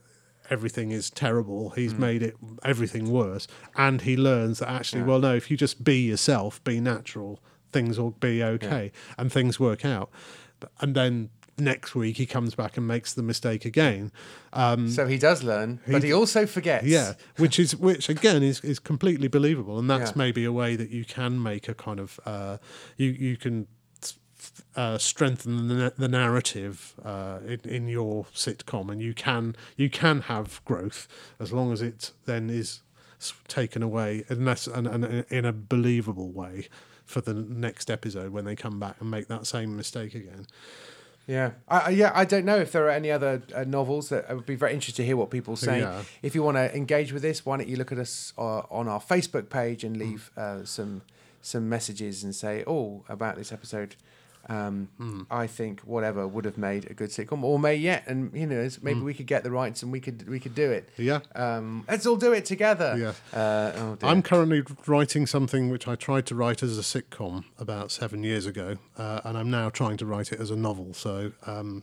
everything 0.49 0.89
is 0.89 1.11
terrible. 1.11 1.69
He's 1.71 1.93
made 1.93 2.23
it 2.23 2.35
everything 2.63 3.11
worse, 3.11 3.47
and 3.75 4.01
he 4.01 4.17
learns 4.17 4.57
that 4.57 4.69
actually, 4.69 5.03
well, 5.03 5.19
no, 5.19 5.35
if 5.35 5.51
you 5.51 5.57
just 5.57 5.83
be 5.83 5.99
yourself, 6.01 6.63
be 6.63 6.79
natural, 6.79 7.39
things 7.71 7.99
will 7.99 8.11
be 8.11 8.41
okay, 8.43 8.91
and 9.19 9.31
things 9.31 9.59
work 9.59 9.85
out. 9.85 10.09
And 10.81 10.95
then 10.95 11.29
next 11.57 11.95
week 11.95 12.17
he 12.17 12.25
comes 12.25 12.53
back 12.55 12.75
and 12.77 12.85
makes 12.87 13.13
the 13.13 13.23
mistake 13.23 13.63
again. 13.65 14.11
Um, 14.53 14.89
So 14.89 15.07
he 15.07 15.17
does 15.17 15.43
learn, 15.43 15.79
but 15.87 16.03
he 16.03 16.11
also 16.13 16.45
forgets. 16.45 16.85
yeah, 16.85 17.13
which 17.37 17.59
is 17.59 17.75
which 17.75 18.09
again 18.09 18.43
is 18.43 18.59
is 18.61 18.79
completely 18.79 19.27
believable, 19.27 19.79
and 19.79 19.89
that's 19.89 20.11
Yeah. 20.11 20.17
maybe 20.17 20.43
a 20.45 20.51
way 20.51 20.75
that 20.75 20.89
you 20.89 21.05
can 21.05 21.41
make 21.41 21.69
a 21.69 21.73
kind 21.73 21.99
of 21.99 22.19
uh, 22.25 22.57
you 22.97 23.09
you 23.11 23.37
can 23.37 23.67
uh, 24.75 24.97
strengthen 24.97 25.67
the, 25.69 25.93
the 25.97 26.07
narrative 26.07 26.93
uh, 27.03 27.39
in, 27.47 27.59
in 27.63 27.87
your 27.87 28.25
sitcom, 28.33 28.91
and 28.91 29.01
you 29.01 29.13
can 29.13 29.55
you 29.77 29.89
can 29.89 30.21
have 30.21 30.61
growth 30.65 31.07
as 31.39 31.51
long 31.51 31.71
as 31.71 31.81
it 31.81 32.11
then 32.25 32.49
is 32.49 32.81
taken 33.47 33.81
away 33.81 34.23
unless 34.29 34.67
and, 34.67 34.85
and 34.87 35.25
in 35.29 35.45
a 35.45 35.53
believable 35.53 36.31
way 36.31 36.67
for 37.05 37.21
the 37.21 37.33
next 37.33 37.89
episode 37.89 38.31
when 38.31 38.45
they 38.45 38.55
come 38.55 38.79
back 38.79 38.95
and 38.99 39.09
make 39.09 39.27
that 39.27 39.45
same 39.47 39.75
mistake 39.75 40.15
again. 40.15 40.47
Yeah, 41.27 41.51
I, 41.67 41.89
yeah. 41.89 42.11
I 42.13 42.23
don't 42.23 42.45
know 42.45 42.57
if 42.57 42.71
there 42.71 42.85
are 42.85 42.91
any 42.91 43.09
other 43.09 43.41
uh, 43.55 43.63
novels 43.63 44.09
that 44.09 44.25
I 44.29 44.33
would 44.33 44.45
be 44.45 44.55
very 44.55 44.73
interested 44.73 45.01
to 45.01 45.05
hear 45.05 45.17
what 45.17 45.31
people 45.31 45.55
say. 45.55 45.79
Yeah. 45.79 46.03
If 46.21 46.35
you 46.35 46.43
want 46.43 46.57
to 46.57 46.75
engage 46.75 47.11
with 47.13 47.23
this, 47.23 47.43
why 47.45 47.57
don't 47.57 47.67
you 47.67 47.77
look 47.77 47.91
at 47.91 47.97
us 47.97 48.31
uh, 48.37 48.59
on 48.69 48.87
our 48.87 48.99
Facebook 48.99 49.49
page 49.49 49.83
and 49.83 49.97
leave 49.97 50.29
uh, 50.37 50.63
some 50.65 51.01
some 51.41 51.67
messages 51.67 52.23
and 52.23 52.35
say, 52.35 52.63
"Oh, 52.67 53.03
about 53.09 53.37
this 53.37 53.51
episode." 53.51 53.95
Um, 54.47 54.89
Hmm. 54.97 55.21
I 55.31 55.47
think 55.47 55.81
whatever 55.81 56.27
would 56.27 56.45
have 56.45 56.57
made 56.57 56.89
a 56.91 56.93
good 56.93 57.09
sitcom, 57.09 57.43
or 57.43 57.57
may 57.57 57.75
yet, 57.75 58.03
and 58.05 58.31
you 58.33 58.45
know, 58.45 58.69
maybe 58.81 58.99
we 58.99 59.13
could 59.13 59.25
get 59.25 59.43
the 59.43 59.49
rights 59.49 59.81
and 59.81 59.91
we 59.91 59.99
could 59.99 60.29
we 60.29 60.39
could 60.39 60.53
do 60.53 60.69
it. 60.71 60.89
Yeah. 60.97 61.21
Um, 61.33 61.83
let's 61.87 62.05
all 62.05 62.15
do 62.15 62.31
it 62.31 62.45
together. 62.45 62.95
Yeah. 62.95 63.37
Uh, 63.39 63.71
oh. 63.75 63.97
I'm 64.03 64.21
currently 64.21 64.61
writing 64.85 65.25
something 65.25 65.69
which 65.69 65.87
I 65.87 65.95
tried 65.95 66.27
to 66.27 66.35
write 66.35 66.61
as 66.61 66.77
a 66.77 66.81
sitcom 66.81 67.45
about 67.57 67.91
seven 67.91 68.23
years 68.23 68.45
ago, 68.45 68.77
uh, 68.97 69.21
and 69.23 69.35
I'm 69.35 69.49
now 69.49 69.69
trying 69.71 69.97
to 69.97 70.05
write 70.05 70.31
it 70.31 70.39
as 70.39 70.51
a 70.51 70.55
novel. 70.55 70.93
So, 70.93 71.31
um, 71.47 71.81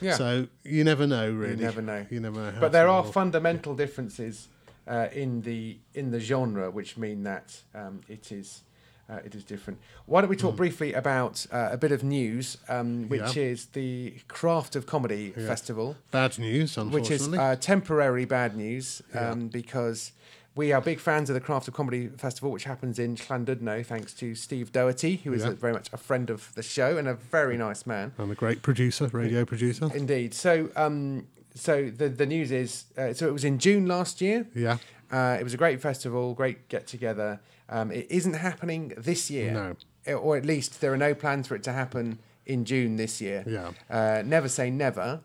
Yeah. 0.00 0.14
so 0.14 0.46
you 0.62 0.84
never 0.84 1.06
know, 1.08 1.28
really. 1.32 1.56
You 1.56 1.62
never 1.62 1.82
know. 1.82 2.06
You 2.08 2.20
never 2.20 2.38
know. 2.52 2.58
But 2.60 2.70
there 2.70 2.86
are 2.88 3.02
fundamental 3.02 3.74
differences 3.74 4.48
uh, 4.86 5.08
in 5.12 5.42
the 5.42 5.78
in 5.92 6.12
the 6.12 6.20
genre, 6.20 6.70
which 6.70 6.96
mean 6.96 7.24
that 7.24 7.62
um, 7.74 8.02
it 8.08 8.30
is 8.30 8.62
uh, 9.08 9.18
it 9.24 9.34
is 9.34 9.44
different. 9.44 9.78
Why 10.06 10.20
don't 10.20 10.30
we 10.30 10.36
talk 10.36 10.56
briefly 10.56 10.92
about 10.92 11.46
uh, 11.52 11.68
a 11.72 11.76
bit 11.76 11.92
of 11.92 12.02
news, 12.02 12.58
um, 12.68 13.08
which. 13.08 13.36
Yeah. 13.36 13.42
is 13.52 13.66
the 13.66 14.14
Craft 14.28 14.76
of 14.76 14.86
Comedy 14.86 15.32
Yeah. 15.36 15.46
Festival, 15.46 15.96
bad 16.10 16.38
news, 16.38 16.76
which 16.76 17.10
is 17.10 17.28
uh, 17.28 17.56
temporary 17.60 18.24
bad 18.24 18.56
news 18.56 19.02
Yeah. 19.14 19.30
um, 19.30 19.48
because. 19.48 20.12
We 20.54 20.72
are 20.72 20.80
big 20.80 21.00
fans 21.00 21.28
of 21.28 21.34
the 21.34 21.40
Craft 21.42 21.68
of 21.68 21.74
Comedy 21.74 22.08
Festival, 22.08 22.50
which 22.50 22.64
happens 22.64 22.98
in 22.98 23.14
Llandudno, 23.16 23.84
thanks 23.84 24.14
to 24.14 24.34
Steve 24.34 24.72
Doherty, 24.72 25.16
who 25.16 25.34
is 25.34 25.42
Yeah. 25.44 25.50
a, 25.50 25.52
very 25.52 25.74
much 25.74 25.90
a 25.92 25.98
friend 25.98 26.30
of 26.30 26.50
the 26.54 26.62
show 26.62 26.96
and 26.96 27.06
a 27.06 27.12
very 27.12 27.58
nice 27.58 27.84
man. 27.84 28.12
I'm 28.18 28.30
a 28.30 28.34
great 28.34 28.62
producer, 28.62 29.08
radio 29.08 29.44
producer. 29.44 29.90
Indeed. 29.94 30.32
So, 30.32 30.70
um, 30.74 31.26
so 31.54 31.90
the 31.90 32.08
the 32.08 32.24
news 32.24 32.50
is, 32.52 32.84
uh, 32.96 33.12
so 33.12 33.28
it 33.28 33.34
was 33.34 33.44
in 33.44 33.58
June 33.58 33.84
last 33.84 34.22
year. 34.22 34.46
Yeah. 34.54 34.78
Uh, 35.12 35.36
it 35.38 35.44
was 35.44 35.52
a 35.52 35.58
great 35.58 35.82
festival, 35.82 36.32
great 36.32 36.68
get 36.68 36.86
together. 36.86 37.38
Um, 37.68 37.90
it 37.90 38.06
isn't 38.10 38.34
happening 38.34 38.92
this 38.96 39.30
year, 39.30 39.52
No. 39.52 39.76
Or 40.16 40.36
at 40.36 40.46
least 40.46 40.80
there 40.80 40.92
are 40.92 40.96
no 40.96 41.14
plans 41.14 41.48
for 41.48 41.56
it 41.56 41.64
to 41.64 41.72
happen 41.72 42.18
in 42.46 42.64
June 42.64 42.94
this 42.96 43.20
year. 43.20 43.42
Yeah. 43.44 43.72
Uh, 43.90 44.22
never 44.24 44.48
say 44.48 44.70
never, 44.70 45.20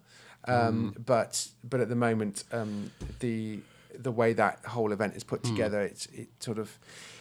um, 0.45 0.95
Mm. 0.98 1.05
but 1.05 1.48
but 1.63 1.79
at 1.81 1.89
the 1.89 1.95
moment, 1.95 2.43
um, 2.51 2.89
the 3.19 3.60
the 4.03 4.12
way 4.12 4.34
that 4.34 4.60
whole 4.65 4.91
event 4.91 5.15
is 5.15 5.24
Hmm. 5.24 5.29
put 5.29 5.43
together, 5.43 5.81
it's 5.81 6.05
it 6.08 6.29
sort 6.39 6.58
of 6.60 6.77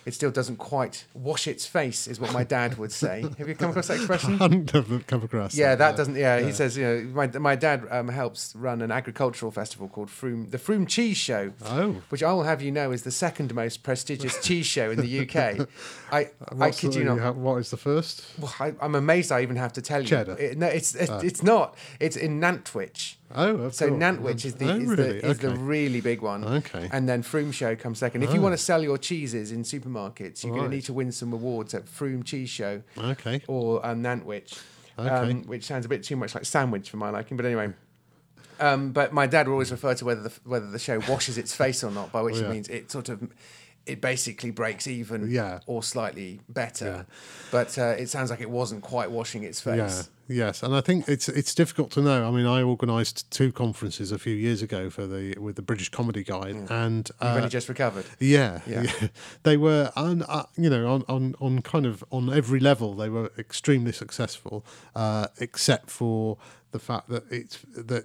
it 0.07 0.15
still 0.15 0.31
doesn't 0.31 0.57
quite 0.57 1.05
wash 1.13 1.47
its 1.47 1.67
face, 1.67 2.07
is 2.09 2.19
what 2.19 2.33
my 2.33 2.43
dad 2.43 2.79
would 2.79 2.91
say. 2.91 3.21
Have 3.39 3.49
you 3.49 3.55
come 3.55 3.69
across 3.71 3.89
that 3.89 3.99
expression? 3.99 4.35
I 4.41 4.45
hadn't 4.49 5.07
come 5.07 5.23
across. 5.23 5.55
Yeah, 5.55 5.75
that 5.75 5.93
uh, 5.95 5.97
doesn't. 5.99 6.17
Yeah, 6.17 6.41
he 6.41 6.53
says. 6.53 6.77
You 6.77 6.85
know, 6.87 7.03
my 7.13 7.27
my 7.39 7.55
dad 7.55 7.87
um, 7.91 8.09
helps 8.09 8.57
run 8.57 8.81
an 8.81 8.91
agricultural 8.91 9.53
festival 9.53 9.89
called 9.89 10.09
Frome, 10.11 10.49
the 10.51 10.59
Frome 10.59 10.87
Cheese 10.87 11.19
Show, 11.19 11.53
Oh, 11.67 11.97
which 12.09 12.23
I 12.23 12.33
will 12.33 12.45
have 12.45 12.63
you 12.63 12.73
know 12.73 12.93
is 12.93 13.03
the 13.03 13.11
second 13.11 13.55
most 13.55 13.83
prestigious 13.83 14.43
cheese 14.43 14.65
show 14.67 14.91
in 14.91 14.99
the 15.01 15.21
UK. 15.21 15.69
I 16.13 16.19
I 16.21 16.55
what's 16.55 16.81
kid 16.81 16.93
the- 16.93 16.99
you 17.01 17.05
not. 17.05 17.19
ha- 17.21 17.33
what 17.33 17.57
is 17.57 17.71
the 17.71 17.77
first? 17.77 18.25
Well, 18.39 18.55
I, 18.59 18.73
I'm 18.81 18.95
amazed 18.95 19.31
I 19.31 19.43
even 19.43 19.57
have 19.57 19.75
to 19.75 19.83
tell 19.83 20.01
you. 20.01 20.09
Cheddar. 20.09 20.37
It, 20.39 20.57
no, 20.59 20.67
it's 20.67 20.95
it's, 20.95 21.13
it's 21.23 21.43
not. 21.43 21.77
It's 22.01 22.17
in 22.17 22.41
Nantwich. 22.41 23.17
Oh, 23.35 23.57
of 23.57 23.75
So. 23.75 23.89
Nantwich 23.91 24.45
is 24.45 24.55
the 24.55 24.73
Oh, 24.73 24.77
is, 24.77 24.89
really? 24.89 25.21
the, 25.21 25.27
is 25.31 25.39
the 25.39 25.51
really 25.51 26.01
big 26.01 26.21
one. 26.21 26.45
Okay. 26.45 26.89
And 26.93 27.09
then 27.09 27.23
Frome 27.23 27.53
Show 27.53 27.77
comes 27.77 27.99
second. 27.99 28.23
If 28.23 28.33
you 28.35 28.41
Oh. 28.41 28.43
want 28.43 28.55
to 28.55 28.59
sell 28.63 28.83
your 28.83 28.99
cheeses 28.99 29.53
in 29.53 29.63
supermarkets, 29.63 30.43
you're 30.45 30.55
going 30.55 30.69
to 30.71 30.75
need 30.77 30.85
to 30.87 30.93
win 30.93 31.13
some 31.13 31.33
awards 31.33 31.73
at 31.75 31.89
Frome 31.89 32.23
Cheese 32.25 32.51
Show 32.51 32.83
Okay. 32.99 33.41
or 33.47 33.85
um, 33.87 34.03
Nantwich, 34.03 34.59
Okay. 34.99 35.09
um, 35.09 35.43
which 35.45 35.65
sounds 35.65 35.87
a 35.87 35.89
bit 35.89 36.03
too 36.03 36.17
much 36.17 36.35
like 36.35 36.45
sandwich 36.45 36.91
for 36.91 36.97
my 36.97 37.11
liking. 37.11 37.37
But 37.37 37.47
anyway. 37.47 37.73
Um, 38.59 38.93
but 38.93 39.13
my 39.15 39.27
dad 39.27 39.47
will 39.47 39.55
always 39.55 39.71
refer 39.71 39.95
to 39.95 40.05
whether 40.05 40.21
the 40.23 40.33
whether 40.45 40.71
the 40.71 40.79
show 40.79 40.99
washes 41.09 41.39
its 41.39 41.55
face 41.55 41.83
or 41.83 41.91
not, 41.91 42.13
by 42.13 42.21
which 42.21 42.35
Oh, 42.35 42.39
he 42.39 42.43
yeah. 42.45 42.51
means 42.53 42.69
it 42.69 42.91
sort 42.91 43.09
of 43.09 43.27
it 43.87 44.01
basically 44.01 44.51
breaks 44.51 44.87
even 44.87 45.31
Yeah. 45.31 45.61
or 45.67 45.83
slightly 45.83 46.41
better. 46.49 46.85
Yeah. 46.85 47.03
But 47.51 47.77
uh, 47.79 47.95
it 47.99 48.09
sounds 48.09 48.31
like 48.31 48.41
it 48.41 48.51
wasn't 48.51 48.83
quite 48.83 49.11
washing 49.11 49.43
its 49.43 49.61
face. 49.61 50.11
Yeah, 50.29 50.47
yes, 50.47 50.63
and 50.63 50.75
I 50.75 50.81
think 50.81 51.09
it's 51.09 51.29
it's 51.29 51.55
difficult 51.55 51.91
to 51.93 52.01
know. 52.03 52.29
I 52.29 52.31
mean, 52.31 52.47
I 52.47 52.63
organised 52.63 53.31
two 53.31 53.51
conferences 53.53 54.13
a 54.13 54.19
few 54.19 54.35
years 54.35 54.63
ago 54.63 54.91
for 54.91 55.07
the 55.07 55.35
with 55.39 55.57
the 55.57 55.63
British 55.63 55.89
Comedy 55.89 56.23
Guide, 56.23 56.57
and 56.71 57.05
Mm. 57.05 57.11
You've 57.23 57.33
uh, 57.33 57.37
only 57.37 57.49
just 57.49 57.69
recovered. 57.69 58.05
yeah, 58.21 58.61
Yeah. 58.67 58.83
yeah, 59.01 59.09
they 59.43 59.57
were, 59.57 59.91
on, 59.97 60.23
uh, 60.23 60.45
you 60.57 60.71
know, 60.71 60.87
on, 60.95 61.05
on 61.09 61.35
on 61.41 61.63
kind 61.63 61.87
of 61.87 62.05
on 62.11 62.33
every 62.33 62.61
level, 62.61 62.95
they 62.95 63.09
were 63.09 63.33
extremely 63.39 63.93
successful, 63.93 64.65
uh, 64.95 65.27
except 65.39 65.91
for 65.91 66.37
the 66.73 66.79
fact 66.79 67.09
that 67.09 67.25
it's 67.33 67.59
that 67.75 68.05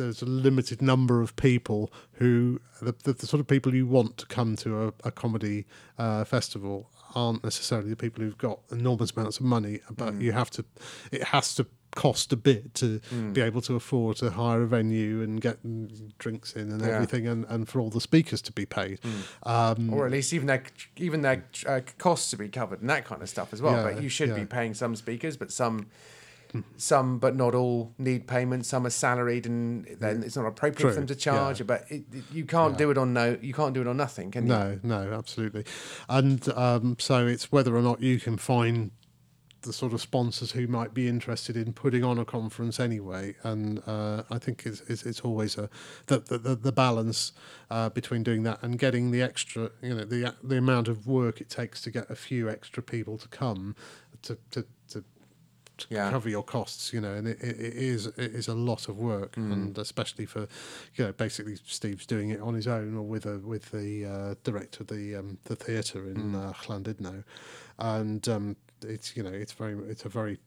there's 0.00 0.22
a 0.22 0.26
limited 0.26 0.80
number 0.82 1.20
of 1.20 1.36
people 1.36 1.92
who 2.14 2.60
the, 2.80 2.94
the, 3.04 3.12
the 3.12 3.26
sort 3.26 3.40
of 3.40 3.46
people 3.46 3.74
you 3.74 3.86
want 3.86 4.16
to 4.18 4.26
come 4.26 4.56
to 4.56 4.88
a, 4.88 4.92
a 5.04 5.10
comedy 5.10 5.66
uh, 5.98 6.24
festival 6.24 6.90
aren't 7.14 7.42
necessarily 7.44 7.90
the 7.90 7.96
people 7.96 8.22
who've 8.24 8.38
got 8.38 8.60
enormous 8.70 9.10
amounts 9.12 9.38
of 9.38 9.44
money, 9.44 9.80
but 9.96 10.14
Mm. 10.14 10.22
you 10.22 10.32
have 10.32 10.50
to, 10.50 10.64
it 11.12 11.24
has 11.24 11.54
to 11.56 11.66
cost 11.96 12.32
a 12.32 12.36
bit 12.36 12.72
to 12.74 13.00
be 13.32 13.40
able 13.40 13.60
to 13.60 13.74
afford 13.74 14.16
to 14.16 14.30
hire 14.30 14.62
a 14.62 14.66
venue 14.66 15.22
and 15.22 15.40
get 15.40 15.56
mm, 15.66 16.12
drinks 16.18 16.52
in 16.54 16.70
and 16.70 16.80
Yeah. 16.80 16.88
everything 16.94 17.26
and, 17.26 17.44
and 17.48 17.68
for 17.68 17.80
all 17.80 17.90
the 17.90 18.00
speakers 18.00 18.40
to 18.42 18.52
be 18.52 18.64
paid. 18.64 19.00
Um, 19.42 19.92
or 19.92 20.06
at 20.06 20.12
least 20.12 20.32
even 20.32 20.46
their 20.46 20.62
even 20.96 21.22
their 21.22 21.44
uh, 21.66 21.80
costs 21.98 22.30
to 22.30 22.36
be 22.36 22.48
covered 22.48 22.80
and 22.80 22.88
that 22.88 23.04
kind 23.04 23.22
of 23.22 23.28
stuff 23.28 23.52
as 23.52 23.60
well. 23.60 23.74
Yeah, 23.74 23.82
but 23.94 24.02
you 24.02 24.08
should 24.08 24.34
be 24.36 24.44
paying 24.46 24.72
some 24.74 24.94
speakers, 24.96 25.36
but 25.36 25.50
some. 25.52 25.88
Some, 26.76 27.18
but 27.18 27.36
not 27.36 27.54
all, 27.54 27.92
need 27.98 28.26
payment. 28.26 28.66
Some 28.66 28.86
are 28.86 28.90
salaried, 28.90 29.46
and 29.46 29.86
then 30.00 30.22
it's 30.22 30.36
not 30.36 30.46
appropriate 30.46 30.80
True, 30.80 30.90
for 30.90 30.96
them 30.96 31.06
to 31.06 31.14
charge. 31.14 31.60
yeah. 31.60 31.66
But 31.66 31.84
it, 31.90 32.04
it- 32.12 32.24
you 32.32 32.44
can't 32.44 32.72
Yeah. 32.72 32.78
do 32.78 32.90
it 32.90 32.98
on 32.98 33.12
no. 33.12 33.38
You 33.40 33.54
can't 33.54 33.74
do 33.74 33.80
it 33.80 33.86
on 33.86 33.96
nothing, 33.96 34.30
can 34.30 34.44
you? 34.46 34.52
No, 34.52 34.78
no, 34.82 35.12
absolutely. 35.12 35.64
And 36.08 36.48
um, 36.50 36.96
so 36.98 37.26
it's 37.26 37.52
whether 37.52 37.76
or 37.76 37.82
not 37.82 38.00
you 38.00 38.18
can 38.18 38.36
find 38.36 38.90
the 39.62 39.72
sort 39.74 39.92
of 39.92 40.00
sponsors 40.00 40.52
who 40.52 40.66
might 40.66 40.94
be 40.94 41.06
interested 41.06 41.54
in 41.54 41.74
putting 41.74 42.02
on 42.02 42.18
a 42.18 42.24
conference 42.24 42.80
anyway. 42.80 43.34
And 43.42 43.82
uh, 43.86 44.22
I 44.30 44.38
think 44.38 44.64
it's, 44.64 44.80
it's, 44.88 45.04
it's 45.04 45.20
always 45.20 45.58
a 45.58 45.68
the 46.06 46.18
the, 46.20 46.38
the, 46.38 46.54
the 46.56 46.72
balance 46.72 47.32
uh, 47.70 47.90
between 47.90 48.22
doing 48.22 48.42
that 48.44 48.62
and 48.62 48.78
getting 48.78 49.10
the 49.10 49.20
extra, 49.20 49.70
you 49.82 49.94
know, 49.94 50.04
the 50.04 50.34
the 50.42 50.56
amount 50.56 50.88
of 50.88 51.06
work 51.06 51.40
it 51.42 51.50
takes 51.50 51.82
to 51.82 51.90
get 51.90 52.10
a 52.10 52.16
few 52.16 52.48
extra 52.48 52.82
people 52.82 53.18
to 53.18 53.28
come 53.28 53.76
to 54.22 54.38
to. 54.52 54.64
to 54.88 55.04
to 55.80 55.86
Yeah. 55.90 56.10
cover 56.10 56.28
your 56.28 56.42
costs, 56.42 56.92
you 56.92 57.00
know, 57.00 57.12
and 57.14 57.26
it, 57.28 57.38
it, 57.42 57.58
it 57.60 57.74
is 57.76 58.06
it 58.06 58.34
is 58.34 58.48
a 58.48 58.54
lot 58.54 58.88
of 58.88 58.96
work, 58.98 59.32
Mm. 59.36 59.52
and 59.52 59.78
especially 59.78 60.26
for, 60.26 60.46
you 60.96 61.04
know, 61.04 61.12
basically 61.12 61.56
Steve's 61.66 62.06
doing 62.06 62.30
it 62.30 62.40
on 62.40 62.54
his 62.54 62.66
own 62.66 62.96
or 62.96 63.02
with 63.02 63.26
a 63.26 63.38
with 63.38 63.70
the 63.72 64.04
uh, 64.06 64.34
director 64.44 64.82
of 64.82 64.88
the 64.88 65.14
um, 65.16 65.38
the 65.44 65.56
theatre 65.56 66.04
in 66.10 66.32
Mm. 66.32 66.34
uh, 66.48 66.52
Llandudno, 66.66 67.24
and 67.78 68.28
um, 68.28 68.56
it's 68.82 69.16
you 69.16 69.22
know 69.22 69.32
it's 69.32 69.52
very 69.52 69.74
it's 69.90 70.04
a 70.04 70.08
very 70.08 70.38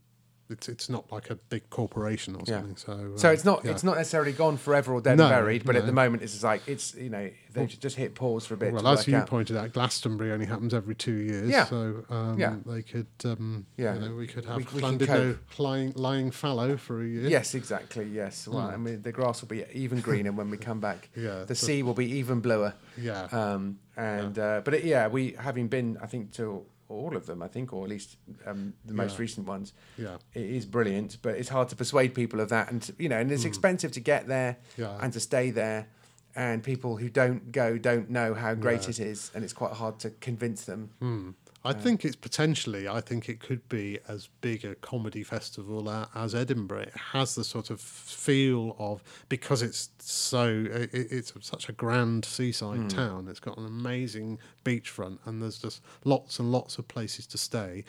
it's 0.50 0.68
it's 0.68 0.90
not 0.90 1.12
like 1.12 1.30
a 1.30 1.36
big 1.36 1.70
corporation 1.70 2.36
or 2.36 2.42
Yeah. 2.46 2.60
something. 2.60 2.76
So 2.78 3.14
So 3.16 3.30
uh, 3.30 3.32
it's 3.32 3.46
not 3.46 3.64
yeah. 3.64 3.72
it's 3.72 3.84
not 3.84 3.96
necessarily 3.98 4.34
gone 4.34 4.58
forever 4.58 4.94
or 4.94 5.02
dead 5.02 5.18
No, 5.18 5.26
and 5.26 5.32
buried, 5.32 5.66
but 5.66 5.76
at 5.76 5.86
the 5.86 5.92
moment 5.92 6.22
it's 6.24 6.34
just 6.34 6.44
like 6.44 6.62
it's 6.68 6.94
you 6.96 7.10
know 7.10 7.30
they 7.54 7.68
should 7.68 7.82
just 7.82 7.96
hit 7.96 8.16
pause 8.16 8.46
for 8.46 8.56
a 8.56 8.58
bit 8.58 8.74
Well, 8.74 8.88
as 8.88 9.08
you 9.08 9.16
out. 9.16 9.28
pointed 9.28 9.56
out, 9.56 9.72
Glastonbury 9.74 10.32
only 10.32 10.46
happens 10.48 10.74
every 10.74 10.96
two 10.96 11.14
years. 11.14 11.50
Yeah. 11.50 11.66
So 11.66 12.04
um, 12.10 12.40
Yeah. 12.40 12.56
they 12.66 12.82
could, 12.82 13.06
um, 13.26 13.68
Yeah. 13.78 13.94
you 13.94 14.00
know, 14.02 14.16
we 14.16 14.26
could 14.28 14.46
have 14.46 14.58
We- 14.58 14.64
we 14.74 14.82
can 14.82 14.98
Llandudno 14.98 15.38
lying, 15.60 15.94
lying 15.96 16.32
fallow 16.32 16.78
for 16.78 17.02
a 17.04 17.06
year. 17.08 17.28
Yes, 17.30 17.54
exactly. 17.54 18.06
Yes. 18.06 18.48
Well, 18.48 18.68
Hmm. 18.68 18.74
I 18.74 18.78
mean, 18.78 19.02
the 19.04 19.12
grass 19.12 19.42
will 19.42 19.50
be 19.50 19.64
even 19.72 20.02
greener 20.02 20.32
when 20.32 20.50
we 20.50 20.58
come 20.58 20.80
back. 20.80 21.10
Yeah, 21.16 21.44
The 21.46 21.56
sea 21.56 21.84
will 21.84 21.94
be 21.94 22.10
even 22.18 22.40
bluer. 22.42 22.74
Yeah. 22.98 23.26
Um, 23.26 23.78
and 23.96 24.38
uh, 24.40 24.62
but 24.66 24.74
it, 24.74 24.84
yeah, 24.84 25.08
we 25.08 25.34
having 25.38 25.68
been, 25.68 25.98
I 26.02 26.08
think, 26.08 26.32
to 26.34 26.66
all 26.90 27.16
of 27.16 27.26
them, 27.26 27.42
I 27.42 27.48
think, 27.48 27.74
or 27.74 27.84
at 27.84 27.90
least 27.90 28.18
um, 28.46 28.74
the 28.86 28.94
most 28.94 29.14
Yeah. 29.14 29.22
recent 29.22 29.48
ones. 29.48 29.74
Yeah. 29.98 30.18
It 30.34 30.44
is 30.46 30.66
brilliant, 30.66 31.18
but 31.22 31.36
it's 31.36 31.50
hard 31.50 31.70
to 31.70 31.76
persuade 31.76 32.14
people 32.14 32.40
of 32.40 32.50
that, 32.50 32.72
and 32.72 32.92
you 33.00 33.10
know, 33.10 33.18
and 33.20 33.32
it's 33.32 33.46
expensive 33.46 33.92
to 33.94 34.00
get 34.00 34.28
there. 34.28 34.58
Yeah. 34.78 34.98
and 35.02 35.12
to 35.14 35.20
stay 35.20 35.52
there. 35.52 35.88
And 36.36 36.64
people 36.64 36.98
who 36.98 37.10
don't 37.10 37.52
go 37.52 37.78
don't 37.78 38.10
know 38.10 38.34
how 38.34 38.56
great 38.56 38.84
Yeah. 38.84 38.90
it 38.90 39.00
is, 39.00 39.30
and 39.36 39.44
it's 39.44 39.54
quite 39.54 39.74
hard 39.74 40.00
to 40.00 40.10
convince 40.10 40.66
them. 40.66 40.90
Hmm. 41.00 41.30
I 41.66 41.72
think 41.74 42.04
it's 42.04 42.16
potentially. 42.16 42.88
I 42.88 43.00
think 43.00 43.30
it 43.30 43.40
could 43.40 43.68
be 43.70 43.98
as 44.08 44.28
big 44.42 44.66
a 44.66 44.76
comedy 44.76 45.24
festival 45.24 45.90
as 46.14 46.36
Edinburgh. 46.36 46.82
It 46.82 46.94
has 47.14 47.36
the 47.36 47.44
sort 47.44 47.70
of 47.70 47.80
feel 47.80 48.76
of 48.80 49.02
because 49.30 49.62
it's 49.62 49.90
so. 50.00 50.66
It, 50.70 50.90
it's 50.94 51.34
such 51.42 51.70
a 51.70 51.72
grand 51.72 52.26
seaside 52.26 52.90
town. 52.90 53.28
It's 53.30 53.40
got 53.40 53.58
an 53.58 53.66
amazing 53.66 54.40
beachfront, 54.66 55.20
and 55.26 55.42
there's 55.42 55.58
just 55.58 55.82
lots 56.04 56.40
and 56.40 56.52
lots 56.52 56.78
of 56.78 56.88
places 56.88 57.26
to 57.28 57.38
stay. 57.38 57.86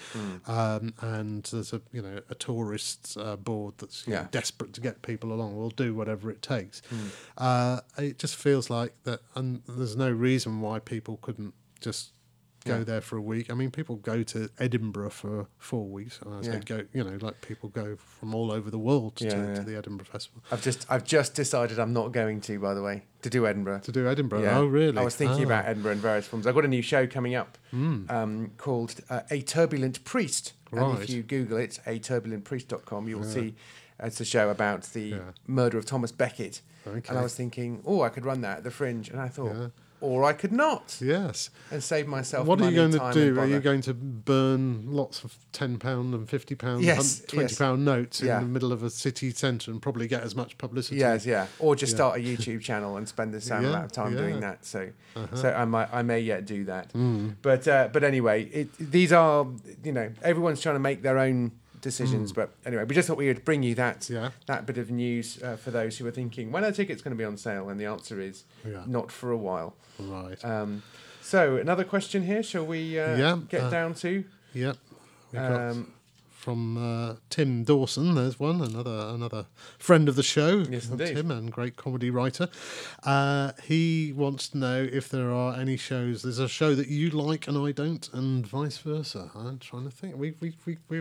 Um, 0.47 0.95
and 1.01 1.43
there's 1.45 1.73
a 1.73 1.81
you 1.93 2.03
know 2.03 2.21
a 2.31 2.35
tourist 2.37 3.17
uh, 3.19 3.37
board 3.37 3.75
that's 3.79 4.07
you 4.07 4.13
know, 4.23 4.29
desperate 4.31 4.73
to 4.75 4.81
get 4.81 5.03
people 5.03 5.33
along. 5.33 5.57
We'll 5.57 5.71
do 5.71 5.95
whatever 5.95 6.31
it 6.31 6.43
takes. 6.43 6.81
Uh, 7.37 7.81
it 7.99 8.19
just 8.19 8.37
feels 8.37 8.71
like 8.71 8.95
that, 9.03 9.21
and 9.35 9.63
there's 9.67 9.97
no 9.97 10.11
reason 10.13 10.61
why 10.61 10.79
people 10.79 11.19
couldn't 11.21 11.55
just 11.81 12.13
go 12.65 12.79
Yeah. 12.79 12.85
there 12.85 13.01
for 13.01 13.17
a 13.17 13.23
week. 13.23 13.51
I 13.51 13.55
mean, 13.55 13.71
people 13.71 13.97
go 13.97 14.23
to 14.23 14.49
Edinburgh 14.59 15.11
for 15.11 15.47
four 15.59 15.87
weeks. 15.87 16.19
And 16.25 16.35
I 16.35 16.41
Yeah. 16.41 16.59
go, 16.61 16.83
you 16.93 17.05
know, 17.05 17.17
like 17.21 17.41
people 17.43 17.69
go 17.69 17.97
from 17.97 18.35
all 18.35 18.51
over 18.51 18.71
the 18.71 18.79
world 18.79 19.17
to, 19.17 19.25
Yeah, 19.27 19.31
to 19.31 19.39
yeah. 19.55 19.61
the 19.61 19.77
Edinburgh 19.77 20.07
Festival 20.07 20.43
I've 20.51 20.63
just 20.63 20.87
I've 20.91 21.05
just 21.05 21.35
decided 21.35 21.79
I'm 21.79 21.93
not 21.93 22.13
going 22.13 22.41
to, 22.43 22.59
by 22.59 22.75
the 22.75 22.83
way, 22.83 23.05
to 23.23 23.31
do 23.31 23.47
Edinburgh. 23.47 23.81
to 23.81 23.93
do 23.93 24.09
Edinburgh. 24.09 24.45
Oh, 24.51 24.67
really? 24.67 24.97
I 24.99 25.05
was 25.05 25.15
thinking 25.17 25.43
Oh. 25.43 25.47
about 25.47 25.67
Edinburgh 25.67 25.93
in 25.93 25.99
various 25.99 26.27
forms. 26.27 26.47
I've 26.47 26.55
got 26.55 26.65
a 26.65 26.69
new 26.69 26.83
show 26.83 27.07
coming 27.07 27.35
up 27.35 27.59
Hmm. 27.71 28.05
um, 28.09 28.51
called 28.57 28.95
uh, 29.11 29.21
A 29.31 29.43
Turbulent 29.43 30.03
Priest. 30.05 30.53
And 30.73 30.99
if 31.03 31.09
you 31.11 31.23
Google 31.23 31.59
it, 31.59 31.79
a 31.87 31.99
aturbulentpriest.com, 32.01 33.09
you 33.09 33.19
will 33.19 33.25
see 33.25 33.55
it's 34.01 34.21
a 34.21 34.25
show 34.25 34.51
about 34.51 34.83
the 34.93 35.15
murder 35.47 35.79
of 35.79 35.85
Thomas 35.87 36.11
Becket. 36.13 36.63
Okay. 36.87 37.09
And 37.09 37.19
I 37.19 37.23
was 37.23 37.35
thinking, 37.35 37.81
oh, 37.87 38.03
I 38.03 38.09
could 38.09 38.25
run 38.27 38.41
that 38.43 38.59
at 38.59 38.65
the 38.65 38.71
Fringe. 38.71 39.09
And 39.09 39.21
I 39.21 39.29
thought. 39.29 39.71
Or 40.01 40.25
I 40.25 40.33
could 40.33 40.53
not 40.53 40.99
Yes. 41.01 41.51
and 41.71 41.83
save 41.83 42.07
myself 42.07 42.47
What 42.47 42.61
are 42.61 42.69
you 42.71 42.77
going 42.77 42.93
to 42.93 43.11
do? 43.13 43.39
Are 43.41 43.47
you 43.47 43.61
going 43.61 43.81
to 43.83 43.95
burn 43.95 44.85
lots 44.87 45.25
of 45.25 45.37
ten 45.53 45.79
pound 45.79 46.15
and 46.15 46.29
fifty 46.29 46.55
pound, 46.55 46.83
Yes, 46.85 47.21
twenty 47.27 47.45
yes. 47.51 47.59
pound 47.59 47.85
notes 47.85 48.21
Yeah. 48.21 48.39
in 48.39 48.45
the 48.45 48.51
middle 48.51 48.73
of 48.73 48.83
a 48.83 48.91
city 48.91 49.31
centre 49.31 49.71
and 49.71 49.81
probably 49.81 50.07
get 50.07 50.23
as 50.23 50.35
much 50.35 50.59
publicity? 50.59 50.97
Yes, 50.97 51.25
yeah. 51.27 51.47
Or 51.59 51.75
just 51.77 51.93
Yeah. 51.93 51.97
start 51.97 52.19
a 52.19 52.23
YouTube 52.31 52.61
channel 52.61 52.97
and 52.97 53.09
spend 53.09 53.33
the 53.33 53.41
same 53.41 53.63
Yeah, 53.63 53.69
amount 53.71 53.85
of 53.87 53.93
time 53.93 54.17
doing 54.17 54.41
that. 54.41 54.65
So, 54.67 54.91
Uh-huh. 55.17 55.37
so 55.37 55.49
I 55.53 55.65
might, 55.65 55.89
I 55.93 56.03
may 56.03 56.21
yet 56.21 56.45
do 56.47 56.65
that. 56.65 56.93
Mm. 56.93 57.37
But, 57.43 57.67
uh, 57.69 57.89
but 57.93 58.03
anyway, 58.05 58.45
it, 58.45 58.69
these 58.79 59.13
are, 59.13 59.47
you 59.83 59.93
know, 59.93 60.11
everyone's 60.23 60.61
trying 60.61 60.75
to 60.77 60.81
make 60.81 61.03
their 61.03 61.19
own 61.19 61.53
decisions. 61.85 62.33
But 62.33 62.51
anyway, 62.67 62.83
we 62.85 62.95
just 62.97 63.07
thought 63.07 63.17
we 63.17 63.29
would 63.29 63.45
bring 63.45 63.63
you 63.63 63.75
that 63.77 64.01
Mm. 64.01 64.11
Yeah. 64.11 64.31
that 64.47 64.67
bit 64.67 64.79
of 64.79 64.91
news 64.91 65.41
uh, 65.43 65.55
for 65.57 65.71
those 65.71 65.99
who 65.99 66.07
are 66.09 66.11
thinking 66.21 66.51
when 66.51 66.65
are 66.65 66.73
tickets 66.73 67.01
going 67.03 67.17
to 67.17 67.21
be 67.25 67.25
on 67.25 67.37
sale, 67.37 67.69
and 67.69 67.79
the 67.81 67.87
answer 67.87 68.21
is 68.21 68.43
Yeah. 68.67 68.83
not 68.87 69.13
for 69.13 69.31
a 69.31 69.37
while. 69.37 69.77
Right. 70.01 70.45
Um, 70.45 70.83
so 71.23 71.57
another 71.57 71.85
question 71.85 72.25
here. 72.27 72.43
Shall 72.43 72.67
we 72.67 72.99
uh, 72.99 73.17
Yeah, 73.17 73.39
get 73.49 73.63
uh, 73.65 73.71
down 73.71 73.95
to? 73.95 74.25
Yep. 74.55 74.77
Um, 75.37 75.93
from 76.31 76.77
uh, 76.77 77.15
Tim 77.31 77.65
Dawson. 77.65 78.15
There's 78.15 78.39
one, 78.39 78.61
another 78.61 78.99
another 79.15 79.47
friend 79.79 80.09
of 80.11 80.15
the 80.17 80.23
show. 80.23 80.59
Yes, 80.69 80.91
indeed. 80.91 81.15
Tim 81.17 81.31
and 81.31 81.51
great 81.51 81.77
comedy 81.77 82.11
writer. 82.11 82.49
Uh, 83.03 83.53
he 83.65 84.13
wants 84.13 84.49
to 84.51 84.59
know 84.59 84.87
if 84.93 85.09
there 85.09 85.31
are 85.33 85.57
any 85.59 85.79
shows. 85.79 86.23
There's 86.23 86.39
a 86.39 86.49
show 86.49 86.75
that 86.75 86.89
you 86.89 87.09
like 87.09 87.49
and 87.49 87.57
I 87.57 87.73
don't, 87.73 88.07
and 88.13 88.47
vice 88.47 88.77
versa. 88.79 89.31
I'm 89.35 89.59
trying 89.59 89.85
to 89.85 89.91
think. 89.91 90.17
We 90.17 90.35
we 90.41 90.55
we 90.67 90.77
we 90.91 91.01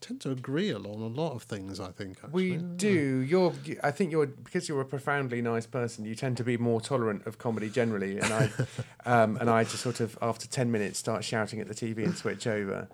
tend 0.00 0.20
to 0.22 0.30
agree 0.30 0.72
on 0.72 0.84
a 0.84 0.88
lot 0.88 1.32
of 1.32 1.42
things. 1.42 1.80
I 1.80 1.90
think 1.90 2.18
We 2.30 2.56
do. 2.56 3.18
You're. 3.20 3.52
I 3.82 3.90
think 3.90 4.12
you're 4.12 4.26
because 4.26 4.68
you're 4.68 4.80
a 4.80 4.86
profoundly 4.86 5.42
nice 5.42 5.66
person. 5.66 6.04
You 6.04 6.14
tend 6.14 6.36
to 6.38 6.44
be 6.44 6.56
more 6.56 6.80
tolerant 6.80 7.26
of 7.26 7.38
comedy 7.38 7.70
generally, 7.70 8.18
and 8.18 8.32
I, 8.32 8.50
um, 9.06 9.36
and 9.38 9.48
I 9.50 9.64
just 9.64 9.80
sort 9.82 10.00
of 10.00 10.18
after 10.20 10.46
ten 10.46 10.70
minutes 10.70 10.98
start 10.98 11.24
shouting 11.24 11.60
at 11.60 11.68
the 11.68 11.74
TV 11.74 12.04
and 12.04 12.16
switch 12.16 12.46
over. 12.46 12.88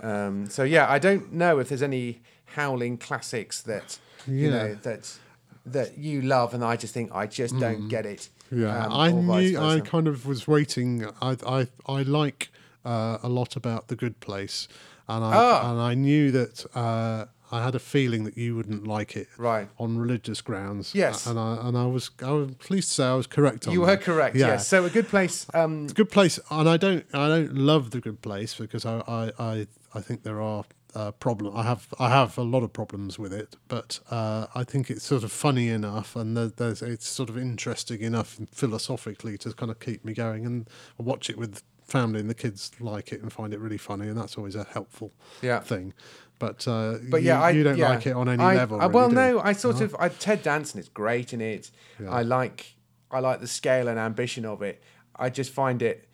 Um, 0.00 0.48
so 0.48 0.62
yeah, 0.64 0.90
I 0.90 0.98
don't 0.98 1.32
know 1.32 1.58
if 1.58 1.68
there's 1.68 1.82
any 1.82 2.20
howling 2.46 2.98
classics 2.98 3.62
that 3.62 3.98
you 4.26 4.50
know 4.50 4.74
that 4.82 5.18
that 5.66 5.98
you 5.98 6.22
love, 6.22 6.54
and 6.54 6.64
I 6.64 6.76
just 6.76 6.94
think 6.94 7.10
I 7.14 7.26
just 7.26 7.58
don't 7.58 7.88
get 7.88 8.06
it. 8.06 8.28
Yeah, 8.50 8.86
um, 8.86 8.92
I 8.92 9.10
knew. 9.10 9.58
I 9.58 9.80
kind 9.80 10.06
of 10.06 10.26
was 10.26 10.46
waiting. 10.46 11.06
I 11.20 11.36
I 11.46 11.68
I 11.86 12.02
like 12.02 12.50
uh, 12.84 13.18
a 13.22 13.28
lot 13.28 13.56
about 13.56 13.88
the 13.88 13.96
Good 13.96 14.20
Place, 14.20 14.68
and 15.08 15.24
I 15.24 15.32
Ah. 15.34 15.70
and 15.70 15.80
I 15.80 15.94
knew 15.94 16.30
that 16.32 16.64
uh, 16.74 17.26
I 17.52 17.62
had 17.62 17.74
a 17.74 17.78
feeling 17.78 18.24
that 18.24 18.36
you 18.36 18.56
wouldn't 18.56 18.86
like 18.86 19.16
it 19.16 19.28
Right. 19.38 19.68
on 19.78 19.98
religious 19.98 20.40
grounds. 20.42 20.94
Yes. 20.94 21.26
and 21.26 21.38
I 21.38 21.58
and 21.68 21.76
I 21.76 21.86
was 21.86 22.10
I 22.22 22.30
was 22.32 22.50
pleased 22.58 22.88
to 22.88 22.94
say 22.94 23.04
I 23.06 23.14
was 23.14 23.26
correct 23.26 23.66
on 23.66 23.72
You 23.74 23.80
were 23.82 23.86
that. 23.96 24.02
correct. 24.02 24.36
Yeah. 24.36 24.48
Yes. 24.48 24.66
So 24.68 24.84
a 24.84 24.90
good 24.90 25.08
place. 25.08 25.46
Um, 25.54 25.86
a 25.90 25.92
good 25.94 26.10
place, 26.10 26.38
and 26.50 26.68
I 26.68 26.76
don't 26.76 27.04
I 27.14 27.28
don't 27.28 27.54
love 27.54 27.90
the 27.90 28.00
Good 28.00 28.20
Place 28.22 28.54
because 28.54 28.84
I 28.86 29.02
I 29.06 29.32
I, 29.38 29.66
I 29.94 30.00
think 30.00 30.22
there 30.22 30.40
are. 30.40 30.64
Uh, 30.96 31.10
problem. 31.10 31.56
I 31.56 31.64
have 31.64 31.88
I 31.98 32.08
have 32.08 32.38
a 32.38 32.44
lot 32.44 32.62
of 32.62 32.72
problems 32.72 33.18
with 33.18 33.32
it, 33.32 33.56
but 33.66 33.98
uh, 34.12 34.46
I 34.54 34.62
think 34.62 34.90
it's 34.90 35.04
sort 35.04 35.24
of 35.24 35.32
funny 35.32 35.68
enough, 35.68 36.14
and 36.14 36.36
there, 36.36 36.46
there's 36.56 36.82
it's 36.82 37.08
sort 37.08 37.28
of 37.30 37.36
interesting 37.36 38.00
enough 38.02 38.38
philosophically 38.52 39.36
to 39.38 39.52
kind 39.54 39.72
of 39.72 39.80
keep 39.80 40.04
me 40.04 40.12
going. 40.14 40.46
And 40.46 40.68
I 41.00 41.02
watch 41.02 41.28
it 41.28 41.36
with 41.36 41.62
family, 41.84 42.20
and 42.20 42.28
the 42.30 42.34
kids 42.34 42.70
like 42.80 43.12
it 43.12 43.20
and 43.22 43.32
find 43.32 43.52
it 43.54 43.60
really 43.60 43.78
funny, 43.78 44.08
and 44.08 44.16
that's 44.16 44.36
always 44.36 44.54
a 44.54 44.64
helpful 44.64 45.12
Yeah. 45.42 45.60
thing. 45.60 45.92
But 46.38 46.66
uh, 46.66 46.98
But 47.10 47.22
you, 47.22 47.28
yeah, 47.28 47.42
I 47.42 47.50
you 47.50 47.62
don't 47.62 47.76
yeah. 47.78 47.90
like 47.90 48.06
it 48.06 48.12
on 48.14 48.28
any 48.28 48.42
I- 48.42 48.56
level. 48.56 48.78
I- 48.80 48.84
really, 48.86 48.94
well, 48.94 49.10
no, 49.10 49.40
I 49.40 49.52
sort 49.52 49.80
of 49.80 49.94
I, 49.98 50.08
Ted 50.08 50.42
Danson 50.42 50.80
is 50.80 50.88
great 50.88 51.32
in 51.32 51.40
it. 51.40 51.70
Yeah. 52.00 52.10
I 52.10 52.22
like 52.22 52.74
I 53.10 53.20
like 53.20 53.40
the 53.40 53.46
scale 53.46 53.86
and 53.88 53.98
ambition 53.98 54.44
of 54.44 54.60
it. 54.62 54.82
I 55.16 55.30
just 55.30 55.52
find 55.52 55.80
it, 55.82 56.08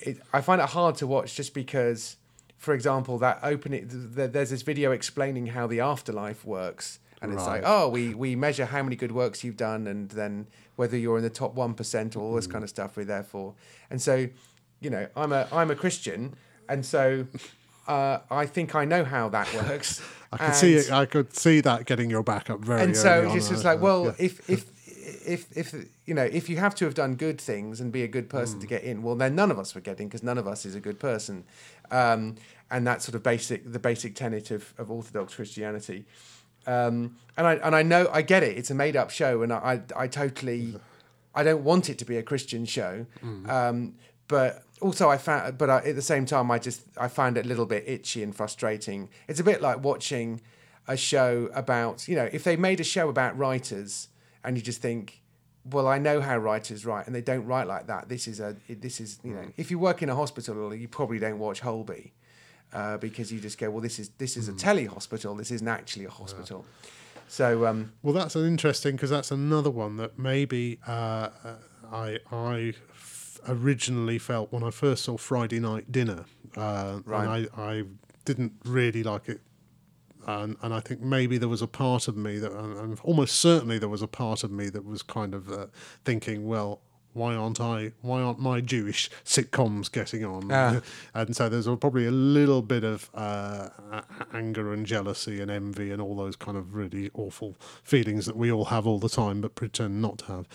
it 0.00 0.18
I 0.32 0.40
find 0.40 0.60
it 0.60 0.68
hard 0.70 0.96
to 0.96 1.06
watch 1.06 1.36
just 1.36 1.54
because, 1.54 2.16
for 2.58 2.74
example, 2.74 3.18
that 3.18 3.38
opening 3.42 3.88
th- 3.88 4.14
th- 4.16 4.32
there's 4.32 4.50
this 4.50 4.62
video 4.62 4.90
explaining 4.90 5.46
how 5.48 5.66
the 5.68 5.80
afterlife 5.80 6.44
works. 6.44 6.98
And 7.20 7.32
it's 7.32 7.46
like, 7.46 7.62
oh, 7.64 7.88
we, 7.88 8.14
we 8.14 8.34
measure 8.34 8.64
how 8.66 8.82
many 8.82 8.96
good 8.96 9.12
works 9.12 9.44
you've 9.44 9.56
done, 9.56 9.86
and 9.86 10.08
then 10.10 10.48
whether 10.74 10.96
you're 10.98 11.18
in 11.18 11.22
the 11.22 11.30
top 11.30 11.54
one 11.54 11.72
percent 11.72 12.16
or 12.16 12.20
all 12.20 12.32
Mm. 12.32 12.36
this 12.38 12.48
kind 12.48 12.64
of 12.64 12.68
stuff 12.70 12.96
we're 12.96 13.04
there 13.04 13.22
for. 13.22 13.54
And 13.90 14.02
so, 14.02 14.26
you 14.82 14.90
know, 14.90 15.06
I'm 15.16 15.32
a 15.32 15.46
I'm 15.52 15.70
a 15.70 15.74
Christian, 15.76 16.34
and 16.68 16.84
so 16.84 17.26
uh, 17.88 18.18
I 18.30 18.46
think 18.46 18.74
I 18.74 18.84
know 18.84 19.04
how 19.04 19.28
that 19.30 19.52
works. 19.54 20.02
I 20.32 20.36
could 20.38 20.54
see 20.54 20.74
it. 20.74 20.90
I 20.90 21.04
could 21.06 21.34
see 21.36 21.60
that 21.60 21.84
getting 21.86 22.08
your 22.10 22.22
back 22.22 22.48
up 22.50 22.60
very. 22.60 22.80
and 22.82 22.96
so 22.96 23.22
it's 23.24 23.34
just, 23.34 23.50
just 23.50 23.64
uh, 23.64 23.70
like, 23.70 23.80
well, 23.82 24.06
yeah. 24.06 24.12
if 24.18 24.48
if 24.50 24.66
if 25.26 25.56
if 25.56 25.74
you 26.06 26.14
know, 26.14 26.24
if 26.24 26.48
you 26.48 26.56
have 26.56 26.74
to 26.76 26.84
have 26.86 26.94
done 26.94 27.16
good 27.16 27.38
things 27.40 27.80
and 27.80 27.92
be 27.92 28.02
a 28.02 28.08
good 28.08 28.28
person 28.30 28.58
Mm. 28.58 28.60
to 28.62 28.66
get 28.66 28.82
in, 28.82 29.02
well, 29.02 29.14
then 29.14 29.34
none 29.34 29.50
of 29.50 29.58
us 29.58 29.74
were 29.74 29.80
getting 29.82 30.08
because 30.08 30.22
none 30.22 30.38
of 30.38 30.46
us 30.48 30.64
is 30.64 30.74
a 30.74 30.80
good 30.80 30.98
person, 30.98 31.44
um, 31.90 32.36
and 32.70 32.86
that's 32.86 33.04
sort 33.04 33.14
of 33.14 33.22
basic 33.22 33.70
the 33.70 33.78
basic 33.78 34.14
tenet 34.14 34.50
of, 34.50 34.72
of 34.78 34.90
Orthodox 34.90 35.34
Christianity. 35.34 36.04
Um, 36.66 37.16
and 37.36 37.46
I 37.46 37.54
and 37.56 37.74
I 37.76 37.82
know 37.82 38.08
I 38.12 38.22
get 38.22 38.42
it. 38.42 38.56
It's 38.56 38.70
a 38.70 38.74
made 38.74 38.96
up 38.96 39.10
show, 39.10 39.42
and 39.42 39.52
I 39.52 39.82
I, 39.96 40.04
I 40.04 40.06
totally 40.06 40.76
I 41.34 41.42
don't 41.42 41.62
want 41.64 41.90
it 41.90 41.98
to 41.98 42.04
be 42.06 42.16
a 42.16 42.22
Christian 42.22 42.64
show, 42.64 43.04
Mm. 43.22 43.48
um, 43.50 43.94
but 44.28 44.62
also 44.82 45.08
I 45.08 45.16
found, 45.16 45.56
but 45.56 45.70
I, 45.70 45.78
at 45.78 45.94
the 45.94 46.02
same 46.02 46.26
time, 46.26 46.50
I 46.50 46.58
just 46.58 46.82
I 46.98 47.08
found 47.08 47.38
it 47.38 47.46
a 47.46 47.48
little 47.48 47.66
bit 47.66 47.84
itchy 47.86 48.22
and 48.22 48.34
frustrating. 48.34 49.08
It's 49.28 49.40
a 49.40 49.44
bit 49.44 49.62
like 49.62 49.82
watching 49.82 50.42
a 50.88 50.96
show 50.96 51.48
about 51.54 52.08
you 52.08 52.16
know 52.16 52.28
if 52.32 52.44
they 52.44 52.56
made 52.56 52.80
a 52.80 52.84
show 52.84 53.08
about 53.08 53.38
writers 53.38 54.08
and 54.44 54.56
you 54.56 54.62
just 54.62 54.82
think, 54.82 55.22
well, 55.64 55.86
I 55.86 55.98
know 55.98 56.20
how 56.20 56.36
writers 56.36 56.84
write, 56.84 57.06
and 57.06 57.14
they 57.14 57.20
don't 57.22 57.46
write 57.46 57.68
like 57.68 57.86
that. 57.86 58.08
This 58.08 58.26
is 58.26 58.40
a 58.40 58.56
this 58.68 59.00
is 59.00 59.20
you 59.22 59.34
know 59.34 59.46
if 59.56 59.70
you 59.70 59.78
work 59.78 60.02
in 60.02 60.10
a 60.10 60.16
hospital, 60.16 60.74
you 60.74 60.88
probably 60.88 61.18
don't 61.18 61.38
watch 61.38 61.60
Holby. 61.60 62.12
Uh, 62.74 62.96
because 62.96 63.30
you 63.30 63.38
just 63.38 63.58
go, 63.58 63.70
well, 63.70 63.82
this 63.82 63.98
is 63.98 64.08
this 64.16 64.34
is 64.34 64.48
a 64.48 64.52
telly 64.54 64.86
hospital. 64.86 65.34
This 65.34 65.50
isn't 65.50 65.68
actually 65.68 66.06
a 66.06 66.10
hospital. 66.10 66.64
So 67.28 67.66
um, 67.66 67.92
Well, 68.02 68.14
that's 68.14 68.34
an 68.34 68.46
interesting 68.46 68.96
because 68.96 69.10
that's 69.10 69.30
another 69.30 69.70
one 69.70 69.98
that 69.98 70.18
maybe 70.18 70.78
uh, 70.86 70.90
uh, 71.44 71.54
I 71.92 72.18
I 72.30 72.72
originally 73.48 74.18
felt 74.18 74.52
when 74.52 74.62
I 74.62 74.70
first 74.70 75.04
saw 75.04 75.16
Friday 75.16 75.60
Night 75.60 75.90
Dinner, 75.92 76.24
uh, 76.56 77.00
Right. 77.04 77.24
and 77.44 77.48
I, 77.56 77.62
I 77.62 77.84
didn't 78.24 78.52
really 78.64 79.02
like 79.02 79.28
it. 79.28 79.40
And, 80.26 80.56
and 80.62 80.72
I 80.72 80.78
think 80.80 81.00
maybe 81.00 81.36
there 81.38 81.48
was 81.48 81.62
a 81.62 81.66
part 81.66 82.06
of 82.06 82.16
me 82.16 82.38
that, 82.38 82.52
and 82.52 82.76
and 82.78 83.00
almost 83.02 83.36
certainly 83.40 83.78
there 83.78 83.88
was 83.88 84.02
a 84.02 84.06
part 84.06 84.44
of 84.44 84.52
me 84.52 84.68
that 84.70 84.84
was 84.84 85.02
kind 85.02 85.34
of 85.34 85.50
uh, 85.50 85.66
thinking, 86.04 86.46
well, 86.46 86.80
why 87.14 87.34
aren't 87.34 87.60
I? 87.60 87.92
Why 88.00 88.22
aren't 88.22 88.38
my 88.38 88.60
Jewish 88.60 89.10
sitcoms 89.24 89.90
getting 89.90 90.24
on? 90.24 90.50
Ah. 90.50 90.80
And 91.14 91.36
so 91.36 91.48
there's 91.48 91.66
probably 91.66 92.06
a 92.06 92.10
little 92.10 92.62
bit 92.62 92.84
of 92.84 93.10
uh, 93.14 93.68
anger 94.32 94.72
and 94.72 94.86
jealousy 94.86 95.40
and 95.40 95.50
envy 95.50 95.90
and 95.90 96.00
all 96.00 96.16
those 96.16 96.36
kind 96.36 96.56
of 96.56 96.74
really 96.74 97.10
awful 97.14 97.56
feelings 97.82 98.26
that 98.26 98.36
we 98.36 98.50
all 98.50 98.66
have 98.66 98.86
all 98.86 98.98
the 98.98 99.08
time, 99.08 99.40
but 99.40 99.54
pretend 99.54 100.00
not 100.00 100.18
to 100.18 100.24
have. 100.26 100.46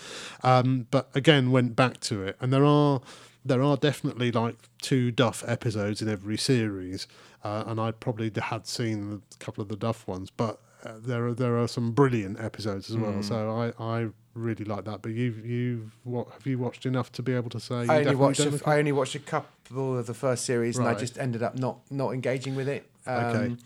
Um, 0.42 0.86
but 0.90 1.08
again, 1.14 1.50
went 1.50 1.76
back 1.76 2.00
to 2.00 2.22
it, 2.22 2.36
and 2.40 2.52
there 2.52 2.64
are 2.64 3.00
there 3.44 3.62
are 3.62 3.76
definitely 3.76 4.32
like 4.32 4.56
two 4.82 5.10
Duff 5.10 5.44
episodes 5.46 6.02
in 6.02 6.08
every 6.08 6.36
series, 6.36 7.06
uh, 7.44 7.64
and 7.66 7.80
I 7.80 7.92
probably 7.92 8.32
had 8.36 8.66
seen 8.66 9.22
a 9.32 9.36
couple 9.44 9.62
of 9.62 9.68
the 9.68 9.76
Duff 9.76 10.06
ones, 10.06 10.30
but. 10.30 10.60
Uh, 10.84 10.92
there 10.96 11.26
are 11.26 11.34
there 11.34 11.58
are 11.58 11.66
some 11.66 11.90
brilliant 11.90 12.38
episodes 12.38 12.88
as 12.88 12.96
well, 12.96 13.20
so 13.20 13.50
I, 13.50 13.82
I 13.82 14.08
really 14.38 14.64
like 14.64 14.84
that. 14.84 15.02
But 15.02 15.12
you've 15.12 15.44
you've 15.44 15.90
what 16.04 16.28
have 16.30 16.46
you 16.46 16.58
watched 16.58 16.86
enough 16.86 17.10
to 17.12 17.22
be 17.22 17.32
able 17.34 17.50
to 17.50 17.60
say? 17.60 17.86
I 17.88 17.98
only 18.00 18.14
watched 18.14 18.40
a, 18.40 18.60
I 18.66 18.78
only 18.78 18.92
watched 18.92 19.14
a 19.14 19.18
couple 19.20 19.98
of 19.98 20.06
the 20.06 20.14
first 20.14 20.44
series, 20.44 20.78
and 20.78 20.86
I 20.88 20.94
just 20.94 21.18
ended 21.18 21.42
up 21.42 21.56
not 21.58 21.78
not 21.90 22.12
engaging 22.14 22.54
with 22.54 22.68
it. 22.68 22.88
Okay. 23.06 23.56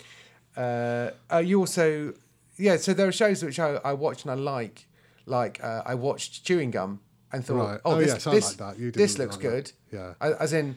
Uh, 0.57 1.11
uh, 1.33 1.39
you 1.39 1.59
also, 1.61 2.13
yeah. 2.57 2.77
So 2.77 2.93
there 2.95 3.09
are 3.09 3.13
shows 3.13 3.43
which 3.45 3.59
I, 3.59 3.77
I 3.85 3.93
watch 3.93 4.23
and 4.25 4.31
I 4.31 4.35
like. 4.35 4.87
Like 5.25 5.63
uh, 5.63 5.83
I 5.87 5.95
watched 5.95 6.45
Chewing 6.45 6.71
Gum 6.73 7.01
and 7.33 7.45
thought, 7.45 7.55
Right. 7.71 7.81
oh, 7.85 7.93
Oh, 7.95 7.99
this 7.99 8.09
yes, 8.09 8.27
I 8.27 8.31
this, 8.35 8.49
like 8.49 8.57
that. 8.77 8.79
You 8.83 8.91
this 8.91 9.19
looks 9.19 9.37
like 9.37 9.43
that. 9.45 9.49
good. 9.51 9.73
Yeah. 9.93 10.15
I- 10.21 10.33
As 10.35 10.53
in, 10.53 10.77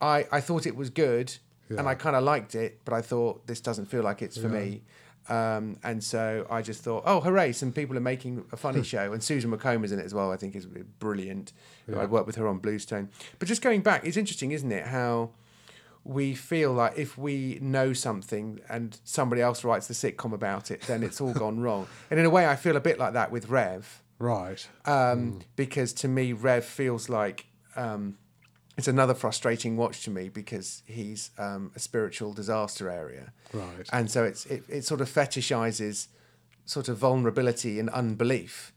I 0.00 0.26
I 0.30 0.40
thought 0.40 0.66
it 0.66 0.76
was 0.76 0.90
good, 0.90 1.32
and 1.70 1.88
I 1.88 1.94
kind 1.94 2.14
of 2.14 2.22
liked 2.22 2.54
it, 2.54 2.80
but 2.84 2.92
I 2.94 3.00
thought 3.02 3.46
this 3.46 3.60
doesn't 3.60 3.86
feel 3.86 4.02
like 4.02 4.20
it's 4.22 4.36
for 4.36 4.48
Yeah. 4.48 4.60
me. 4.60 4.82
Um, 5.28 5.76
and 5.82 6.02
so 6.02 6.46
I 6.50 6.62
just 6.62 6.82
thought, 6.82 7.02
oh, 7.06 7.20
hooray! 7.20 7.52
Some 7.52 7.72
people 7.72 7.96
are 7.96 8.00
making 8.00 8.44
a 8.52 8.56
funny 8.56 8.82
show, 8.82 9.12
and 9.12 9.22
Susan 9.22 9.50
McCombs 9.50 9.92
in 9.92 9.98
it 9.98 10.04
as 10.04 10.14
well. 10.14 10.30
I 10.32 10.36
think 10.36 10.54
is 10.54 10.66
brilliant. 10.98 11.52
Yeah. 11.88 11.98
I 12.00 12.04
worked 12.06 12.26
with 12.26 12.36
her 12.36 12.46
on 12.46 12.58
Bluestone. 12.58 13.08
But 13.38 13.48
just 13.48 13.62
going 13.62 13.80
back, 13.82 14.04
it's 14.06 14.16
interesting, 14.16 14.52
isn't 14.52 14.70
it? 14.70 14.86
How 14.86 15.30
we 16.04 16.34
feel 16.34 16.72
like 16.72 16.96
if 16.96 17.18
we 17.18 17.58
know 17.60 17.92
something 17.92 18.60
and 18.68 18.96
somebody 19.02 19.42
else 19.42 19.64
writes 19.64 19.88
the 19.88 19.94
sitcom 19.94 20.32
about 20.32 20.70
it, 20.70 20.80
then 20.82 21.02
it's 21.02 21.20
all 21.20 21.32
gone 21.44 21.58
wrong. 21.58 21.88
And 22.10 22.20
in 22.20 22.26
a 22.26 22.30
way, 22.30 22.46
I 22.46 22.54
feel 22.54 22.76
a 22.76 22.80
bit 22.80 22.96
like 22.98 23.14
that 23.14 23.32
with 23.32 23.48
Rev, 23.48 24.02
Right. 24.20 24.64
um, 24.84 25.40
because 25.56 25.92
to 25.94 26.08
me, 26.08 26.32
Rev 26.32 26.64
feels 26.64 27.08
like 27.08 27.46
um, 27.74 28.16
it's 28.76 28.88
another 28.88 29.14
frustrating 29.14 29.76
watch 29.76 30.02
to 30.04 30.10
me 30.10 30.28
because 30.28 30.82
he's 30.86 31.30
um, 31.38 31.72
a 31.74 31.78
spiritual 31.78 32.32
disaster 32.34 32.90
area, 32.90 33.32
Right. 33.52 33.88
and 33.92 34.10
so 34.10 34.24
it's 34.24 34.44
it, 34.46 34.64
it 34.68 34.84
sort 34.84 35.00
of 35.00 35.08
fetishizes 35.08 36.08
sort 36.66 36.88
of 36.88 36.98
vulnerability 36.98 37.78
and 37.80 37.88
unbelief, 37.90 38.72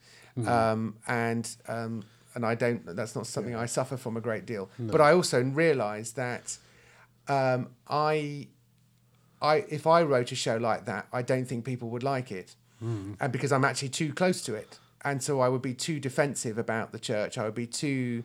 um, 0.48 0.96
and 1.08 1.50
um, 1.68 2.04
and 2.36 2.46
I 2.46 2.56
don't. 2.56 2.86
That's 2.96 3.16
not 3.16 3.28
something 3.28 3.56
I 3.56 3.66
suffer 3.66 3.98
from 3.98 4.16
a 4.16 4.22
great 4.22 4.46
deal. 4.46 4.70
But 4.80 5.02
I 5.02 5.12
also 5.12 5.42
realise 5.44 6.12
that 6.12 6.58
um, 7.28 7.70
I, 7.90 8.48
I 9.42 9.66
if 9.70 9.86
I 9.88 10.04
wrote 10.04 10.32
a 10.32 10.36
show 10.36 10.58
like 10.58 10.86
that, 10.86 11.08
I 11.12 11.22
don't 11.24 11.46
think 11.46 11.66
people 11.66 11.90
would 11.90 12.04
like 12.04 12.32
it, 12.32 12.56
and 12.82 13.32
because 13.32 13.52
I'm 13.52 13.66
actually 13.66 13.90
too 13.90 14.14
close 14.14 14.42
to 14.44 14.54
it, 14.56 14.80
and 15.04 15.22
so 15.22 15.42
I 15.42 15.50
would 15.50 15.62
be 15.62 15.74
too 15.74 16.00
defensive 16.00 16.58
about 16.58 16.92
the 16.94 17.00
church. 17.00 17.38
I 17.38 17.44
would 17.44 17.56
be 17.56 17.68
too. 17.68 18.24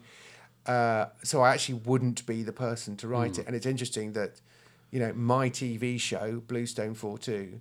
Uh, 0.66 1.06
so 1.22 1.42
I 1.42 1.52
actually 1.52 1.80
wouldn't 1.84 2.24
be 2.26 2.42
the 2.42 2.52
person 2.52 2.96
to 2.98 3.08
write 3.08 3.38
it. 3.38 3.46
And 3.46 3.54
it's 3.54 3.66
interesting 3.66 4.12
that, 4.14 4.40
you 4.90 4.98
know, 5.00 5.12
my 5.12 5.50
TV 5.50 6.00
show 6.00 6.40
Bluestone 6.46 6.94
Four 6.94 7.18
Two 7.18 7.60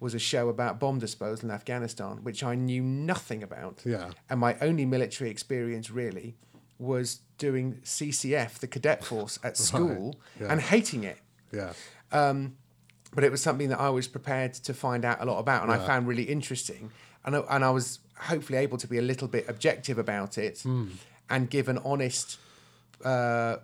was 0.00 0.14
a 0.14 0.18
show 0.18 0.48
about 0.48 0.78
bomb 0.78 0.98
disposal 0.98 1.48
in 1.48 1.54
Afghanistan, 1.54 2.18
which 2.22 2.44
I 2.44 2.54
knew 2.54 2.82
nothing 2.82 3.42
about. 3.42 3.82
Yeah. 3.84 4.10
And 4.28 4.38
my 4.38 4.56
only 4.60 4.84
military 4.84 5.30
experience 5.30 5.90
really 5.90 6.36
was 6.78 7.20
doing 7.38 7.80
CCF, 7.84 8.58
the 8.58 8.66
cadet 8.66 9.04
force 9.10 9.38
at 9.42 9.56
school, 9.56 10.16
yeah. 10.40 10.52
and 10.52 10.60
hating 10.60 11.04
it. 11.04 11.18
Yeah. 11.52 11.72
Um, 12.12 12.56
but 13.14 13.24
it 13.24 13.30
was 13.30 13.40
something 13.40 13.68
that 13.68 13.80
I 13.80 13.90
was 13.90 14.08
prepared 14.08 14.54
to 14.54 14.74
find 14.74 15.04
out 15.04 15.20
a 15.20 15.24
lot 15.24 15.38
about, 15.38 15.62
and 15.62 15.72
I 15.72 15.78
found 15.78 16.06
really 16.06 16.24
interesting. 16.24 16.90
And 17.24 17.36
I, 17.36 17.38
and 17.50 17.64
I 17.64 17.70
was 17.70 18.00
hopefully 18.18 18.58
able 18.58 18.76
to 18.78 18.86
be 18.88 18.98
a 18.98 19.02
little 19.02 19.28
bit 19.28 19.48
objective 19.48 19.98
about 19.98 20.36
it, 20.36 20.60
Hmm. 20.60 20.88
and 21.30 21.48
give 21.48 21.68
an 21.68 21.78
honest 21.78 22.38
uh, 23.04 23.56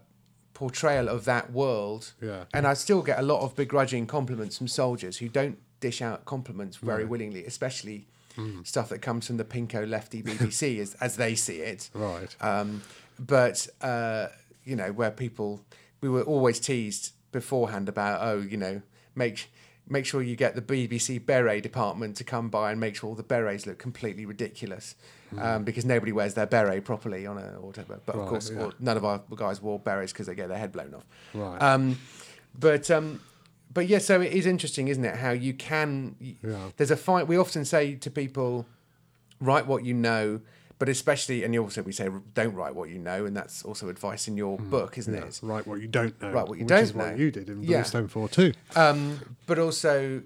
portrayal 0.54 1.08
of 1.08 1.24
that 1.24 1.52
world. 1.52 2.12
Yeah. 2.20 2.44
And 2.52 2.66
I 2.66 2.74
still 2.74 3.02
get 3.02 3.18
a 3.18 3.22
lot 3.22 3.40
of 3.42 3.56
begrudging 3.56 4.06
compliments 4.06 4.58
from 4.58 4.68
soldiers 4.68 5.18
who 5.18 5.28
don't 5.28 5.58
dish 5.80 6.02
out 6.02 6.24
compliments 6.26 6.76
very 6.76 7.04
willingly, 7.04 7.44
especially 7.46 8.06
Hmm. 8.36 8.62
stuff 8.62 8.88
that 8.90 9.00
comes 9.02 9.26
from 9.26 9.38
the 9.38 9.44
pinko 9.44 9.88
lefty 9.88 10.22
BBC 10.28 10.78
as, 10.78 10.94
as 11.00 11.16
they 11.16 11.34
see 11.34 11.56
it. 11.56 11.90
Right. 11.92 12.34
Um, 12.40 12.82
but 13.18 13.66
uh, 13.80 14.28
you 14.64 14.76
know, 14.76 14.92
where 14.92 15.10
people 15.10 15.62
we 16.00 16.08
were 16.08 16.22
always 16.22 16.60
teased 16.60 17.12
beforehand 17.32 17.88
about, 17.88 18.20
oh, 18.22 18.38
you 18.40 18.56
know, 18.56 18.82
make 19.16 19.50
make 19.90 20.06
sure 20.06 20.22
you 20.22 20.36
get 20.36 20.54
the 20.54 20.62
BBC 20.62 21.24
beret 21.24 21.62
department 21.62 22.16
to 22.16 22.24
come 22.24 22.48
by 22.48 22.70
and 22.70 22.80
make 22.80 22.94
sure 22.94 23.10
all 23.10 23.16
the 23.16 23.22
berets 23.22 23.66
look 23.66 23.78
completely 23.78 24.24
ridiculous, 24.24 24.94
um, 25.36 25.64
because 25.64 25.84
nobody 25.84 26.12
wears 26.12 26.34
their 26.34 26.46
beret 26.46 26.84
properly 26.84 27.26
on 27.26 27.36
a 27.36 27.56
or 27.56 27.66
whatever. 27.66 28.00
But 28.06 28.14
of 28.14 28.28
course, 28.28 28.50
yeah. 28.50 28.70
none 28.78 28.96
of 28.96 29.04
our 29.04 29.20
guys 29.34 29.60
wore 29.60 29.78
berets 29.78 30.12
because 30.12 30.26
they 30.26 30.34
get 30.34 30.48
their 30.48 30.58
head 30.58 30.72
blown 30.72 30.94
off. 30.94 31.06
Right. 31.34 31.60
Um, 31.60 31.98
but 32.58 32.90
um, 32.90 33.20
but 33.72 33.88
yeah, 33.88 33.98
so 33.98 34.20
it 34.20 34.32
is 34.32 34.46
interesting, 34.46 34.88
isn't 34.88 35.04
it? 35.04 35.16
How 35.16 35.30
you 35.30 35.52
can. 35.54 36.16
Yeah. 36.20 36.70
There's 36.76 36.90
a 36.90 36.96
fight. 36.96 37.26
We 37.26 37.36
often 37.36 37.64
say 37.64 37.96
to 37.96 38.10
people, 38.10 38.66
write 39.40 39.66
what 39.66 39.84
you 39.84 39.94
know, 39.94 40.40
but 40.80 40.88
especially, 40.88 41.44
and 41.44 41.54
you 41.54 41.62
also 41.62 41.82
we 41.82 41.92
say 41.92 42.08
don't 42.34 42.54
write 42.54 42.74
what 42.74 42.88
you 42.88 42.98
know, 42.98 43.24
and 43.26 43.36
that's 43.36 43.62
also 43.64 43.88
advice 43.88 44.26
in 44.26 44.36
your 44.36 44.58
book, 44.58 44.98
isn't 44.98 45.14
Hmm. 45.14 45.20
Yeah, 45.20 45.26
it? 45.26 45.40
Right, 45.42 45.64
what 45.66 45.80
you 45.80 45.86
don't 45.86 46.20
know. 46.20 46.32
Right, 46.32 46.48
what 46.48 46.58
you 46.58 46.64
don't 46.66 46.82
is 46.82 46.94
know. 46.94 47.04
what 47.04 47.18
you 47.18 47.30
did 47.30 47.48
in 47.48 47.62
Yeah. 47.62 47.78
Bluestone 47.82 48.08
4 48.08 48.28
too. 48.28 48.52
Um, 48.74 49.20
but 49.46 49.58
also, 49.58 50.22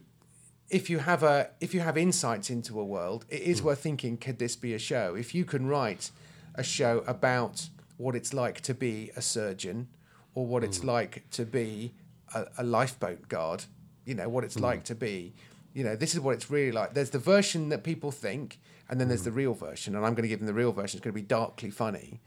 if 0.70 0.88
you 0.88 0.98
have 1.00 1.22
a 1.22 1.50
if 1.60 1.74
you 1.74 1.80
have 1.80 1.96
insights 1.98 2.48
into 2.50 2.80
a 2.80 2.84
world, 2.84 3.26
it 3.28 3.40
is 3.40 3.44
Hmm. 3.44 3.50
is 3.52 3.62
worth 3.64 3.80
thinking: 3.80 4.16
could 4.16 4.38
this 4.38 4.56
be 4.56 4.72
a 4.74 4.78
show? 4.78 5.14
If 5.14 5.34
you 5.34 5.44
can 5.44 5.66
write 5.66 6.10
a 6.54 6.62
show 6.62 7.02
about 7.06 7.68
what 7.96 8.14
it's 8.14 8.32
like 8.32 8.60
to 8.62 8.74
be 8.74 9.10
a 9.16 9.22
surgeon, 9.22 9.88
or 10.34 10.46
what 10.46 10.62
Hmm. 10.62 10.68
it's 10.68 10.82
like 10.84 11.28
to 11.32 11.44
be 11.44 11.94
a, 12.34 12.46
a 12.58 12.64
lifeboat 12.64 13.28
guard, 13.28 13.64
you 14.04 14.14
know 14.14 14.28
what 14.28 14.44
it's 14.44 14.54
Hmm. 14.56 14.64
like 14.70 14.84
to 14.84 14.94
be. 14.94 15.34
You 15.74 15.82
know, 15.82 15.96
this 15.96 16.14
is 16.14 16.20
what 16.20 16.34
it's 16.36 16.48
really 16.48 16.70
like. 16.70 16.94
There's 16.94 17.10
the 17.10 17.18
version 17.18 17.68
that 17.70 17.82
people 17.82 18.12
think, 18.12 18.60
and 18.94 19.00
then 19.00 19.08
there's 19.08 19.22
Hmm. 19.22 19.24
the 19.24 19.32
real 19.32 19.54
version. 19.54 19.96
And 19.96 20.06
I'm 20.06 20.14
going 20.14 20.22
to 20.22 20.28
give 20.28 20.38
them 20.38 20.46
the 20.46 20.54
real 20.54 20.70
version. 20.70 20.98
It's 20.98 21.04
going 21.04 21.12
to 21.12 21.20
be 21.20 21.26
darkly 21.26 21.70
funny. 21.70 22.20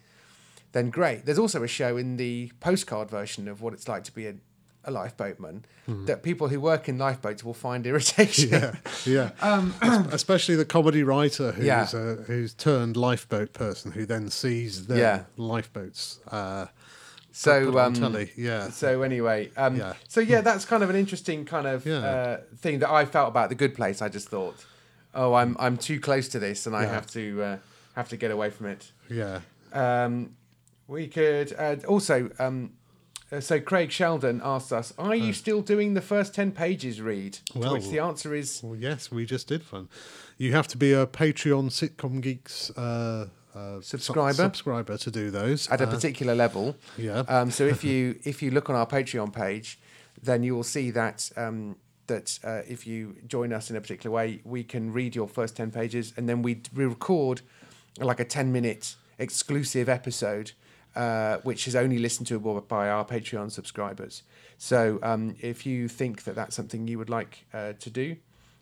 Then 0.73 0.89
great. 0.89 1.25
There's 1.25 1.39
also 1.39 1.63
a 1.63 1.67
show 1.67 1.95
in 1.95 2.17
the 2.17 2.51
postcard 2.59 3.09
version 3.09 3.47
of 3.47 3.61
what 3.61 3.73
it's 3.73 3.87
like 3.87 4.03
to 4.03 4.11
be 4.13 4.27
a, 4.27 4.35
a 4.83 4.91
lifeboatman 4.91 5.61
that 5.87 6.21
people 6.23 6.49
who 6.49 6.59
work 6.59 6.89
in 6.89 6.97
lifeboats 6.97 7.41
will 7.45 7.53
find 7.53 7.85
irritating. 7.87 8.49
Yeah, 8.49 8.75
yeah. 9.05 9.29
Es- 9.81 10.13
Especially 10.13 10.55
the 10.57 10.65
comedy 10.65 11.03
writer 11.03 11.53
who's 11.53 11.63
Um, 11.63 11.65
Yeah. 11.65 11.83
uh, 11.93 12.15
who's 12.23 12.53
turned 12.53 12.97
lifeboat 12.97 13.53
person 13.53 13.93
who 13.93 14.05
then 14.05 14.29
sees 14.29 14.87
their 14.87 14.97
Yeah. 14.97 15.23
lifeboats. 15.37 16.19
Uh, 16.29 16.65
So 17.31 17.77
um, 17.79 17.93
telly, 17.93 18.31
yeah. 18.35 18.69
So 18.71 19.03
anyway, 19.03 19.51
um, 19.55 19.75
Yeah. 19.77 19.93
so 20.09 20.19
yeah, 20.19 20.41
that's 20.41 20.65
kind 20.65 20.83
of 20.83 20.89
an 20.89 20.95
interesting 20.97 21.45
kind 21.45 21.67
of 21.67 21.85
uh, 21.87 22.37
thing 22.57 22.79
that 22.79 22.89
I 22.89 23.05
felt 23.05 23.29
about 23.29 23.47
the 23.49 23.55
Good 23.55 23.73
Place. 23.75 24.01
I 24.01 24.09
just 24.09 24.27
thought, 24.27 24.55
oh, 25.17 25.33
I'm 25.33 25.55
I'm 25.59 25.75
too 25.77 25.99
close 25.99 26.29
to 26.29 26.39
this, 26.39 26.65
and 26.67 26.75
I 26.75 26.83
Yeah. 26.83 26.93
have 26.93 27.07
to 27.11 27.41
uh, 27.43 27.57
have 27.95 28.07
to 28.09 28.17
get 28.17 28.31
away 28.31 28.49
from 28.51 28.67
it. 28.67 28.91
yeah, 29.09 29.41
Um, 29.73 30.35
we 30.87 31.07
could 31.07 31.53
uh, 31.57 31.75
also. 31.87 32.29
Um, 32.39 32.71
uh, 33.29 33.41
so 33.41 33.59
Craig 33.59 33.91
Sheldon 33.91 34.39
asked 34.43 34.71
us, 34.71 34.93
"Are 34.97 35.15
you 35.15 35.33
still 35.33 35.61
doing 35.61 35.95
the 35.95 36.01
first 36.01 36.33
ten 36.33 36.51
pages 36.53 37.01
read?" 37.01 37.33
to 37.51 37.59
Well- 37.59 37.73
which 37.73 37.89
the 37.89 37.99
answer 37.99 38.33
is 38.33 38.61
well, 38.63 38.75
yes, 38.77 39.11
we 39.11 39.25
just 39.25 39.47
did 39.49 39.63
one. 39.71 39.89
You 40.37 40.53
have 40.53 40.67
to 40.69 40.77
be 40.77 40.93
a 40.93 41.05
Patreon 41.05 41.69
Sitcom 41.71 42.21
Geeks 42.21 42.69
uh, 42.77 43.27
uh, 43.53 43.81
su- 43.81 43.97
Subscriber? 43.97 44.33
subscriber 44.33 44.97
to 44.97 45.11
do 45.11 45.29
those. 45.31 45.67
at 45.69 45.81
a 45.81 45.87
Uh, 45.87 45.91
particular 45.91 46.35
level. 46.35 46.77
yeah. 46.97 47.23
Um, 47.27 47.51
so 47.51 47.65
if 47.65 47.83
you 47.89 48.15
if 48.23 48.41
you 48.41 48.49
look 48.51 48.69
on 48.69 48.75
our 48.77 48.87
Patreon 48.87 49.33
page, 49.33 49.77
then 50.23 50.43
you 50.43 50.55
will 50.55 50.63
see 50.75 50.91
that 50.91 51.29
um, 51.35 51.75
that 52.07 52.39
uh, 52.43 52.61
if 52.67 52.87
you 52.87 53.15
join 53.27 53.53
us 53.53 53.69
in 53.69 53.75
a 53.75 53.81
particular 53.81 54.13
way, 54.13 54.41
we 54.43 54.63
can 54.63 54.91
read 54.91 55.15
your 55.15 55.27
first 55.27 55.55
ten 55.55 55.71
pages, 55.71 56.13
and 56.17 56.27
then 56.27 56.41
we 56.41 56.61
we 56.75 56.85
record 56.85 57.41
like 57.99 58.19
a 58.19 58.25
ten 58.25 58.51
minute 58.51 58.95
exclusive 59.19 59.89
episode, 59.89 60.51
uh, 60.95 61.37
which 61.43 61.67
is 61.67 61.75
only 61.75 61.97
listened 61.97 62.27
to 62.27 62.39
by 62.39 62.89
our 62.89 63.05
Patreon 63.05 63.51
subscribers. 63.51 64.23
So 64.57 64.99
um, 65.03 65.35
if 65.41 65.65
you 65.65 65.87
think 65.87 66.23
that 66.23 66.35
that's 66.35 66.55
something 66.55 66.87
you 66.87 66.97
would 66.97 67.09
like 67.09 67.45
uh, 67.53 67.73
to 67.79 67.89
do, 67.89 68.17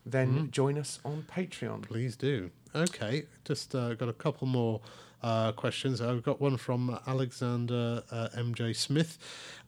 then 0.06 0.52
join 0.52 0.78
us 0.78 1.00
on 1.04 1.26
Patreon. 1.34 1.82
Please 1.84 2.16
do. 2.16 2.52
Okay, 2.76 3.24
just 3.46 3.74
uh, 3.74 3.94
got 3.94 4.10
a 4.10 4.14
couple 4.14 4.48
more 4.48 4.82
uh, 5.26 5.52
questions. 5.54 6.02
I've 6.02 6.22
got 6.22 6.40
one 6.40 6.56
from 6.56 7.00
Alexander 7.08 8.04
uh, 8.12 8.30
MJ 8.38 8.76
Smith, 8.76 9.18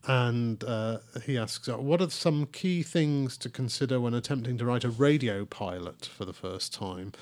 and 0.06 0.62
uh, 0.62 0.98
he 1.24 1.36
asks, 1.36 1.68
uh, 1.68 1.76
"What 1.76 2.00
are 2.00 2.10
some 2.10 2.46
key 2.46 2.84
things 2.84 3.36
to 3.38 3.48
consider 3.48 4.00
when 4.00 4.14
attempting 4.14 4.56
to 4.58 4.64
write 4.64 4.84
a 4.84 4.90
radio 4.90 5.44
pilot 5.44 6.06
for 6.06 6.24
the 6.24 6.32
first 6.32 6.72
time?" 6.72 7.12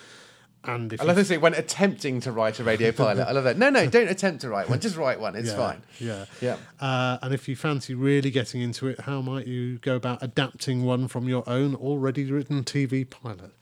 And 0.64 0.92
if 0.92 1.00
I 1.00 1.04
love 1.04 1.16
this 1.16 1.28
thing 1.28 1.40
when 1.40 1.54
attempting 1.54 2.20
to 2.22 2.32
write 2.32 2.58
a 2.60 2.64
radio 2.64 2.92
pilot. 3.04 3.26
I 3.26 3.32
love 3.32 3.44
that. 3.44 3.56
No, 3.56 3.70
no, 3.70 3.86
don't 3.86 4.08
attempt 4.08 4.42
to 4.42 4.50
write 4.50 4.68
one. 4.68 4.80
Just 4.80 4.96
write 4.96 5.18
one. 5.18 5.34
It's 5.34 5.50
yeah, 5.50 5.56
fine. 5.56 5.82
Yeah. 5.98 6.24
Yeah. 6.42 6.56
Uh, 6.78 7.18
and 7.22 7.32
if 7.32 7.48
you 7.48 7.56
fancy 7.56 7.94
really 7.94 8.30
getting 8.30 8.60
into 8.60 8.88
it, 8.88 9.00
how 9.00 9.22
might 9.22 9.46
you 9.46 9.78
go 9.78 9.94
about 9.94 10.22
adapting 10.22 10.84
one 10.84 11.08
from 11.08 11.28
your 11.28 11.48
own 11.48 11.74
already 11.74 12.30
written 12.30 12.64
TV 12.64 13.08
pilot? 13.08 13.52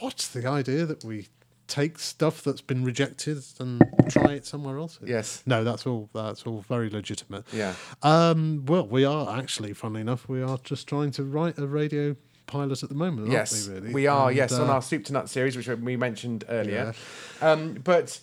What's 0.00 0.28
the 0.28 0.46
idea 0.46 0.84
that 0.84 1.02
we 1.02 1.28
take 1.70 1.98
stuff 1.98 2.42
that's 2.42 2.60
been 2.60 2.84
rejected 2.84 3.42
and 3.58 3.82
try 4.08 4.32
it 4.32 4.44
somewhere 4.44 4.76
else? 4.76 4.98
Yes. 5.04 5.42
No, 5.46 5.64
that's 5.64 5.86
all. 5.86 6.10
That's 6.12 6.42
all 6.44 6.60
very 6.68 6.90
legitimate. 6.90 7.44
Yeah. 7.52 7.74
Um, 8.02 8.64
well, 8.66 8.86
we 8.86 9.04
are 9.04 9.38
actually, 9.38 9.72
funnily 9.72 10.02
enough, 10.02 10.28
we 10.28 10.42
are 10.42 10.58
just 10.64 10.86
trying 10.86 11.12
to 11.12 11.24
write 11.24 11.58
a 11.58 11.66
radio 11.66 12.16
pilot 12.46 12.82
at 12.82 12.88
the 12.88 12.94
moment. 12.94 13.30
Yes, 13.30 13.68
we, 13.68 13.74
really? 13.74 13.92
we 13.94 14.06
are. 14.06 14.28
And, 14.28 14.36
yes, 14.36 14.52
on 14.52 14.68
uh, 14.68 14.74
our 14.74 14.82
soup 14.82 15.04
to 15.06 15.12
nut 15.12 15.28
series, 15.28 15.56
which 15.56 15.68
we 15.68 15.96
mentioned 15.96 16.44
earlier. 16.48 16.94
Um, 17.40 17.74
but 17.74 18.20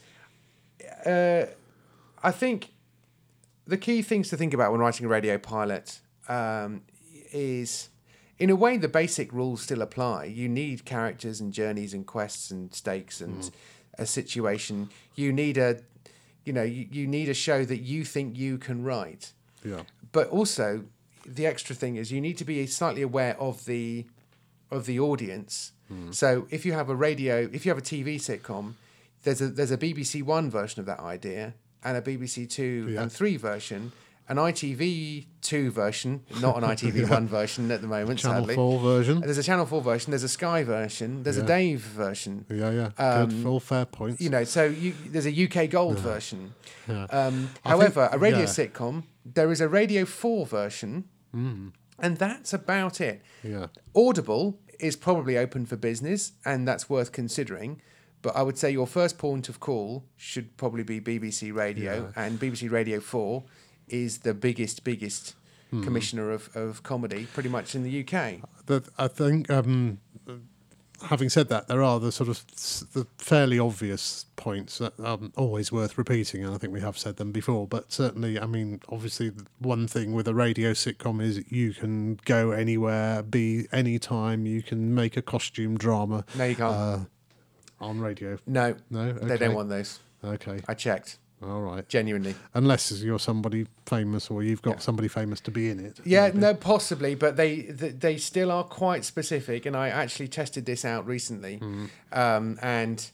uh, 1.06 1.46
I 2.22 2.32
think 2.32 2.70
the 3.66 3.78
key 3.78 4.02
things 4.02 4.30
to 4.30 4.38
think 4.38 4.54
about 4.54 4.72
when 4.72 4.82
writing 4.82 5.06
a 5.06 5.10
radio 5.10 5.38
pilot 5.38 6.00
um, 6.28 6.82
is, 7.32 7.90
in 8.39 8.50
a 8.50 8.56
way, 8.56 8.78
the 8.78 8.88
basic 8.88 9.32
rules 9.34 9.62
still 9.62 9.82
apply. 9.82 10.26
You 10.26 10.47
need 10.47 10.86
characters 10.86 11.39
and 11.41 11.52
journeys 11.52 11.93
and 11.93 12.06
quests 12.06 12.52
and 12.52 12.73
stakes 12.73 13.21
and 13.21 13.41
Mm. 13.43 13.52
a 13.97 14.06
situation. 14.06 14.89
You 15.15 15.34
need 15.34 15.58
a, 15.58 15.82
you 16.45 16.54
know, 16.54 16.63
you, 16.63 16.88
you 16.91 17.08
need 17.08 17.30
a 17.30 17.34
show 17.34 17.65
that 17.65 17.80
you 17.82 18.06
think 18.06 18.38
you 18.38 18.58
can 18.58 18.84
write 18.84 19.34
yeah. 19.65 19.82
but 20.12 20.28
also 20.30 20.84
the 21.26 21.45
extra 21.45 21.76
thing 21.76 21.95
is 21.97 22.12
you 22.12 22.21
need 22.21 22.38
to 22.38 22.45
be 22.45 22.65
slightly 22.67 23.02
aware 23.02 23.36
of 23.39 23.65
the 23.65 24.06
of 24.71 24.86
the 24.86 25.00
audience. 25.00 25.71
Hmm. 25.88 26.12
So 26.12 26.47
if 26.52 26.65
you 26.65 26.73
have 26.73 26.89
a 26.89 26.95
radio, 26.95 27.50
if 27.52 27.65
you 27.65 27.69
have 27.71 27.78
a 27.78 27.82
TV 27.95 28.15
sitcom, 28.17 28.73
there's 29.23 29.41
a 29.41 29.47
there's 29.50 29.71
a 29.71 29.78
BBC 29.78 30.21
One 30.23 30.50
version 30.50 30.80
of 30.80 30.86
that 30.86 31.00
idea 31.00 31.54
and 31.84 31.97
a 31.97 32.02
BBC 32.02 32.50
Two 32.50 32.88
Yeah. 32.91 33.02
and 33.02 33.12
Three 33.12 33.36
version, 33.38 33.91
an 34.30 34.38
ITV 34.38 35.26
Two 35.42 35.72
version, 35.72 36.24
not 36.42 36.58
an 36.62 36.63
ITV 36.63 37.10
One 37.18 37.28
version 37.28 37.72
at 37.72 37.80
the 37.82 37.88
moment, 37.88 38.20
Channel 38.20 38.42
sadly. 38.42 38.56
Four 38.56 38.80
version. 38.80 39.22
There's 39.22 39.38
a 39.38 39.44
Channel 39.44 39.66
Four 39.66 39.82
version. 39.82 40.12
There's 40.12 40.24
a 40.24 40.28
Sky 40.30 40.63
version. 40.63 41.24
There's 41.24 41.38
a 41.38 41.44
Dave 41.44 41.80
version. 41.80 42.46
Yeah, 42.50 42.72
yeah. 42.72 42.90
Um, 42.98 43.30
Good, 43.30 43.46
all 43.46 43.60
fair 43.62 43.86
points. 43.86 44.20
You 44.22 44.30
know, 44.30 44.44
so 44.44 44.66
you, 44.66 44.94
there's 45.06 45.26
a 45.26 45.32
UK 45.46 45.70
Gold 45.70 46.00
version. 46.00 46.54
Yeah. 46.88 47.06
Um, 47.06 47.50
however, 47.66 48.08
think- 48.08 48.16
a 48.16 48.18
radio 48.18 48.40
yeah. 48.40 48.46
sitcom, 48.46 49.04
there 49.26 49.52
is 49.52 49.62
a 49.62 49.70
Radio 49.70 50.04
4 50.06 50.46
version, 50.46 51.06
Hmm. 51.32 51.70
and 52.00 52.18
that's 52.18 52.54
about 52.54 53.00
it. 53.02 53.22
yeah. 53.44 53.68
Audible 53.96 54.60
is 54.80 54.96
probably 54.96 55.38
open 55.38 55.66
for 55.66 55.76
business, 55.78 56.34
and 56.46 56.68
that's 56.68 56.90
worth 56.90 57.12
considering. 57.12 57.82
But 58.22 58.36
I 58.36 58.42
would 58.42 58.58
say 58.58 58.72
your 58.72 58.88
first 58.88 59.18
point 59.18 59.48
of 59.48 59.60
call 59.60 60.04
should 60.18 60.58
probably 60.58 60.84
be 60.84 61.00
BBC 61.00 61.54
Radio, 61.54 62.12
and 62.16 62.40
BBC 62.40 62.70
Radio 62.70 63.00
4 63.00 63.44
is 63.88 64.19
the 64.19 64.34
biggest, 64.34 64.84
biggest 64.84 65.34
Hmm. 65.69 65.84
commissioner 65.84 66.32
of, 66.32 66.50
of 66.56 66.82
comedy 66.84 67.28
pretty 67.34 67.50
much 67.50 67.76
in 67.76 67.84
the 67.84 68.00
UK. 68.00 68.39
that 68.67 68.88
I 68.97 69.10
think, 69.10 69.50
um, 69.50 70.00
having 71.10 71.28
said 71.30 71.50
that, 71.50 71.67
there 71.67 71.84
are 71.84 72.00
the 72.00 72.12
sort 72.12 72.30
of 72.30 72.43
the 72.93 73.06
fairly 73.17 73.60
obvious 73.60 74.26
points 74.38 74.78
that 74.78 74.97
are 75.00 75.19
always 75.36 75.69
worth 75.69 75.97
repeating, 75.97 76.43
and 76.45 76.54
I 76.56 76.58
think 76.58 76.71
we 76.71 76.80
have 76.80 76.97
said 76.97 77.17
them 77.17 77.34
before. 77.34 77.67
But 77.67 77.91
certainly, 77.91 78.39
I 78.39 78.45
mean, 78.45 78.80
obviously, 78.88 79.32
one 79.60 79.88
thing 79.89 80.13
with 80.13 80.28
a 80.30 80.34
radio 80.34 80.71
sitcom 80.71 81.21
is 81.21 81.43
you 81.52 81.73
can 81.73 82.15
go 82.23 82.52
anywhere, 82.52 83.21
be 83.21 83.67
anytime. 83.73 84.45
You 84.45 84.63
can 84.63 84.95
make 84.95 85.17
a 85.17 85.21
costume 85.21 85.78
drama 85.78 86.23
No, 86.38 86.45
you 86.45 86.56
can't. 86.56 86.73
uh, 86.73 87.00
on 87.82 88.00
radio. 88.00 88.38
no, 88.47 88.76
No, 88.89 89.12
they 89.12 89.38
don't 89.38 89.54
want 89.54 89.67
those. 89.69 90.00
Okay, 90.23 90.62
I 90.67 90.73
checked, 90.73 91.17
all 91.43 91.62
right. 91.62 91.88
genuinely. 91.89 92.36
Unless 92.54 92.91
you're 93.04 93.19
somebody 93.19 93.67
famous 93.86 94.30
or 94.32 94.43
you've 94.43 94.62
got 94.62 94.76
Yeah. 94.76 94.80
somebody 94.80 95.08
famous 95.08 95.39
to 95.41 95.52
be 95.52 95.69
in 95.69 95.80
it. 95.80 96.00
Yeah, 96.04 96.28
maybe. 96.28 96.38
no, 96.39 96.54
possibly, 96.54 97.15
but 97.15 97.36
they 97.38 97.62
th- 97.63 97.95
they 98.00 98.17
still 98.17 98.52
are 98.52 98.63
quite 98.63 99.06
specific, 99.06 99.65
and 99.65 99.76
I 99.76 99.89
actually 99.89 100.28
tested 100.30 100.65
this 100.65 100.84
out 100.86 101.06
recently, 101.06 101.62
um, 102.12 102.58
and 102.62 103.10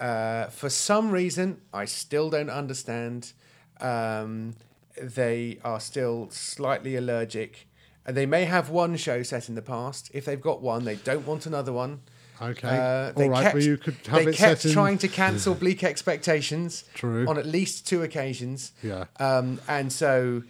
uh, 0.00 0.46
for 0.46 0.68
some 0.70 1.10
reason 1.10 1.60
I 1.72 1.84
still 1.86 2.30
don't 2.30 2.50
understand. 2.50 3.32
Um, 3.80 4.54
they 5.00 5.58
are 5.62 5.78
still 5.78 6.28
slightly 6.30 6.96
allergic. 6.96 7.66
And 8.06 8.16
they 8.16 8.24
may 8.24 8.44
have 8.46 8.70
one 8.70 8.96
show 8.96 9.22
set 9.22 9.48
in 9.50 9.54
the 9.54 9.60
past. 9.62 10.10
If 10.14 10.24
they've 10.24 10.40
got 10.40 10.62
one, 10.62 10.84
they 10.84 10.94
don't 10.94 11.26
want 11.26 11.44
another 11.44 11.72
one. 11.72 12.00
Okay. 12.40 12.68
Uh, 12.68 13.12
All 13.16 13.28
right. 13.30 13.54
well, 13.54 13.62
you 13.62 13.76
could 13.76 13.94
have 14.08 14.24
they 14.24 14.30
it 14.30 14.36
kept 14.36 14.62
set 14.62 14.68
in. 14.70 14.74
trying 14.74 14.98
to 14.98 15.08
cancel 15.08 15.54
Bleak 15.62 15.82
Expectations 15.84 16.84
True. 16.94 17.26
on 17.26 17.38
at 17.38 17.46
least 17.46 17.86
two 17.86 18.02
occasions. 18.02 18.72
Yeah. 18.82 19.04
Um, 19.18 19.60
and 19.68 19.92
so, 19.92 20.42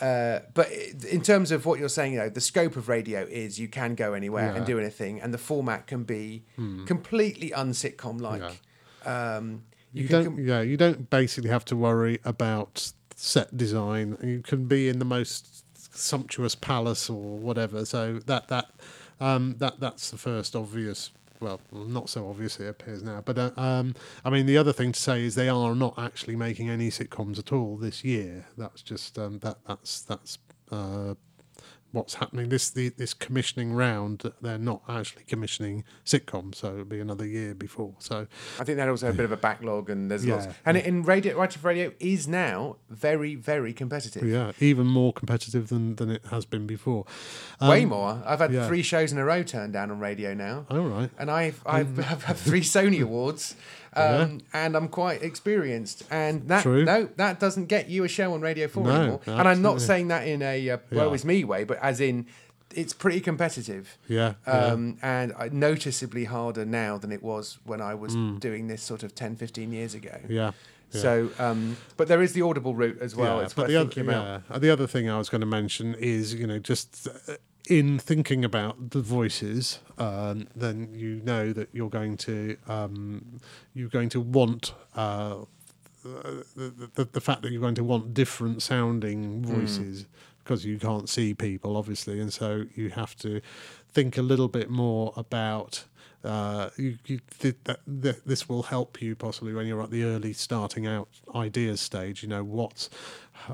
uh, 0.00 0.40
but 0.54 0.70
in 1.10 1.20
terms 1.22 1.50
of 1.50 1.66
what 1.66 1.78
you're 1.80 1.88
saying, 1.88 2.12
you 2.14 2.18
know, 2.20 2.28
the 2.28 2.40
scope 2.40 2.76
of 2.76 2.88
radio 2.88 3.22
is 3.22 3.58
you 3.58 3.68
can 3.68 3.94
go 3.94 4.12
anywhere 4.14 4.46
and 4.48 4.54
Yeah. 4.56 4.60
Hmm. 4.62 4.66
do 4.66 4.78
anything, 4.78 5.20
and 5.20 5.32
the 5.34 5.38
format 5.38 5.86
can 5.86 6.04
be 6.04 6.44
completely 6.86 7.50
unsitcom 7.50 8.20
like. 8.20 8.60
Um, 9.04 9.62
you, 9.92 10.04
you 10.04 10.08
don't 10.08 10.24
com- 10.24 10.38
yeah 10.46 10.62
you 10.62 10.76
don't 10.78 11.10
basically 11.10 11.50
have 11.50 11.64
to 11.66 11.76
worry 11.76 12.18
about 12.24 12.92
set 13.14 13.54
design 13.56 14.16
you 14.22 14.40
can 14.40 14.64
be 14.66 14.88
in 14.88 14.98
the 15.00 15.04
most 15.04 15.64
sumptuous 15.94 16.54
palace 16.54 17.10
or 17.10 17.36
whatever 17.36 17.84
so 17.84 18.18
that 18.26 18.48
that 18.48 18.70
um 19.20 19.56
that 19.58 19.80
that's 19.80 20.10
the 20.10 20.16
first 20.16 20.56
obvious 20.56 21.10
well 21.42 21.60
not 21.72 22.08
so 22.08 22.28
obvious 22.28 22.58
it 22.60 22.68
appears 22.68 23.02
now 23.02 23.20
but 23.24 23.36
uh, 23.36 23.50
um 23.56 23.94
i 24.24 24.30
mean 24.30 24.46
the 24.46 24.56
other 24.56 24.72
thing 24.72 24.92
to 24.92 25.00
say 25.00 25.24
is 25.24 25.34
they 25.34 25.48
are 25.48 25.74
not 25.74 25.98
actually 25.98 26.36
making 26.36 26.70
any 26.70 26.88
sitcoms 26.90 27.38
at 27.38 27.52
all 27.52 27.76
this 27.76 28.04
year. 28.04 28.46
That's 28.56 28.82
just 28.82 29.18
um 29.18 29.38
that 29.40 29.58
that's 29.66 30.02
that's 30.02 30.38
uh 30.70 31.14
what's 31.92 32.14
happening 32.14 32.48
this 32.48 32.70
the, 32.70 32.88
this 32.90 33.14
commissioning 33.14 33.72
round 33.72 34.32
they're 34.40 34.58
not 34.58 34.82
actually 34.88 35.24
commissioning 35.24 35.84
sitcoms 36.04 36.56
so 36.56 36.72
it'll 36.72 36.84
be 36.84 37.00
another 37.00 37.26
year 37.26 37.54
before 37.54 37.94
so 37.98 38.26
I 38.58 38.64
think 38.64 38.76
that 38.76 38.88
also 38.88 39.08
a 39.08 39.12
bit 39.12 39.24
of 39.24 39.32
a 39.32 39.36
backlog, 39.36 39.90
and 39.90 40.10
there's 40.10 40.26
lots. 40.26 40.46
Yeah. 40.46 40.52
And 40.64 40.76
in 40.76 41.02
radio, 41.02 41.32
radioactive 41.32 41.64
radio 41.64 41.92
is 42.00 42.28
now 42.28 42.76
very, 42.90 43.34
very 43.34 43.72
competitive. 43.72 44.24
Yeah, 44.24 44.52
even 44.60 44.86
more 44.86 45.12
competitive 45.12 45.68
than, 45.68 45.96
than 45.96 46.10
it 46.10 46.24
has 46.30 46.44
been 46.44 46.66
before. 46.66 47.04
Um, 47.60 47.68
Way 47.70 47.84
more. 47.84 48.22
I've 48.24 48.40
had 48.40 48.52
yeah. 48.52 48.66
three 48.66 48.82
shows 48.82 49.12
in 49.12 49.18
a 49.18 49.24
row 49.24 49.42
turned 49.42 49.72
down 49.72 49.90
on 49.90 49.98
radio 49.98 50.34
now. 50.34 50.66
All 50.70 50.80
right. 50.80 51.10
and 51.18 51.30
I've 51.30 51.62
I've, 51.66 51.98
I've 51.98 52.24
had 52.24 52.36
three 52.36 52.60
Sony 52.60 53.02
awards, 53.08 53.54
um, 53.94 54.40
and 54.52 54.76
I'm 54.76 54.88
quite 54.88 55.22
experienced. 55.22 56.04
And 56.10 56.48
that 56.48 56.62
True. 56.62 56.84
no, 56.84 57.08
that 57.16 57.40
doesn't 57.40 57.66
get 57.66 57.88
you 57.88 58.04
a 58.04 58.08
show 58.08 58.32
on 58.34 58.40
Radio 58.40 58.68
Four 58.68 58.84
No, 58.84 58.90
anymore. 58.90 59.20
And 59.26 59.48
I'm 59.48 59.62
not 59.62 59.80
saying 59.80 60.08
that 60.08 60.26
in 60.26 60.42
a 60.42 60.70
uh, 60.70 60.78
woe 60.90 61.08
Yeah. 61.08 61.12
is 61.14 61.24
me 61.24 61.44
way, 61.44 61.64
but 61.64 61.78
as 61.82 62.00
in 62.00 62.26
it's 62.74 62.94
pretty 62.94 63.20
competitive. 63.20 63.98
Yeah. 64.08 64.34
yeah. 64.46 64.52
Um, 64.52 64.96
and 65.02 65.32
uh, 65.36 65.48
noticeably 65.52 66.24
harder 66.24 66.64
now 66.64 66.96
than 66.96 67.12
it 67.12 67.22
was 67.22 67.58
when 67.64 67.80
I 67.82 67.94
was 67.94 68.16
Mm. 68.16 68.40
doing 68.40 68.66
this 68.68 68.82
sort 68.82 69.02
of 69.02 69.14
10, 69.14 69.36
15 69.36 69.72
years 69.72 69.94
ago. 69.94 70.18
yeah. 70.28 70.52
yeah. 70.90 71.00
So, 71.00 71.30
um, 71.38 71.76
but 71.98 72.08
there 72.08 72.22
is 72.22 72.32
the 72.34 72.42
audible 72.42 72.74
route 72.74 72.98
as 73.00 73.14
well. 73.16 73.38
yeah, 73.38 73.44
it's 73.44 73.56
worth 73.56 73.68
the 73.68 73.76
other, 73.76 74.00
about. 74.00 74.42
yeah, 74.50 74.58
the 74.58 74.70
other 74.70 74.86
thing 74.86 75.08
I 75.10 75.16
was 75.18 75.28
going 75.28 75.40
to 75.42 75.46
mention 75.46 75.94
is, 75.98 76.34
you 76.34 76.46
know, 76.46 76.58
just 76.58 77.08
uh, 77.08 77.34
in 77.68 77.98
thinking 77.98 78.44
about 78.44 78.90
the 78.90 79.00
voices, 79.00 79.78
um, 79.98 80.48
then 80.54 80.90
you 80.94 81.20
know 81.24 81.52
that 81.52 81.68
you're 81.72 81.90
going 81.90 82.16
to 82.18 82.56
um, 82.68 83.40
you're 83.74 83.88
going 83.88 84.08
to 84.10 84.20
want. 84.20 84.74
Uh, 84.94 85.44
the, 86.04 86.90
the, 86.94 87.04
the 87.04 87.20
fact 87.20 87.42
that 87.42 87.52
you're 87.52 87.60
going 87.60 87.76
to 87.76 87.84
want 87.84 88.12
different 88.12 88.60
sounding 88.60 89.44
voices 89.44 90.06
because 90.42 90.64
you 90.64 90.78
can't 90.78 91.08
see 91.08 91.32
people 91.32 91.76
obviously 91.76 92.20
and 92.20 92.32
so 92.32 92.64
you 92.74 92.90
have 92.90 93.14
to 93.16 93.40
think 93.92 94.18
a 94.18 94.22
little 94.22 94.48
bit 94.48 94.68
more 94.68 95.12
about 95.16 95.84
uh, 96.24 96.70
you, 96.76 96.98
you, 97.06 97.20
th- 97.38 97.56
that, 97.64 97.80
th- 98.02 98.20
this 98.24 98.48
will 98.48 98.64
help 98.64 99.00
you 99.00 99.14
possibly 99.14 99.52
when 99.52 99.66
you're 99.66 99.82
at 99.82 99.90
the 99.90 100.04
early 100.04 100.32
starting 100.32 100.86
out 100.86 101.08
ideas 101.34 101.80
stage 101.80 102.22
you 102.22 102.28
know 102.28 102.44
what 102.44 102.88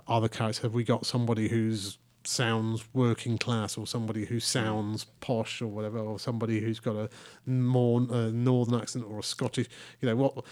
other 0.07 0.29
characters 0.29 0.63
have 0.63 0.75
we 0.75 0.85
got 0.85 1.07
somebody 1.07 1.49
who's 1.49 1.99
sounds 2.29 2.85
working 2.93 3.39
class 3.39 3.79
or 3.79 3.87
somebody 3.87 4.25
who 4.27 4.39
sounds 4.39 5.05
posh 5.21 5.63
or 5.63 5.67
whatever 5.67 5.99
or 5.99 6.19
somebody 6.19 6.61
who's 6.61 6.79
got 6.81 6.95
a 6.97 7.09
more 7.47 8.01
uh, 8.11 8.29
northern 8.31 8.81
accent 8.81 9.05
or 9.09 9.19
a 9.19 9.23
scottish 9.23 9.67
you 10.01 10.09
know 10.09 10.17
what 10.17 10.45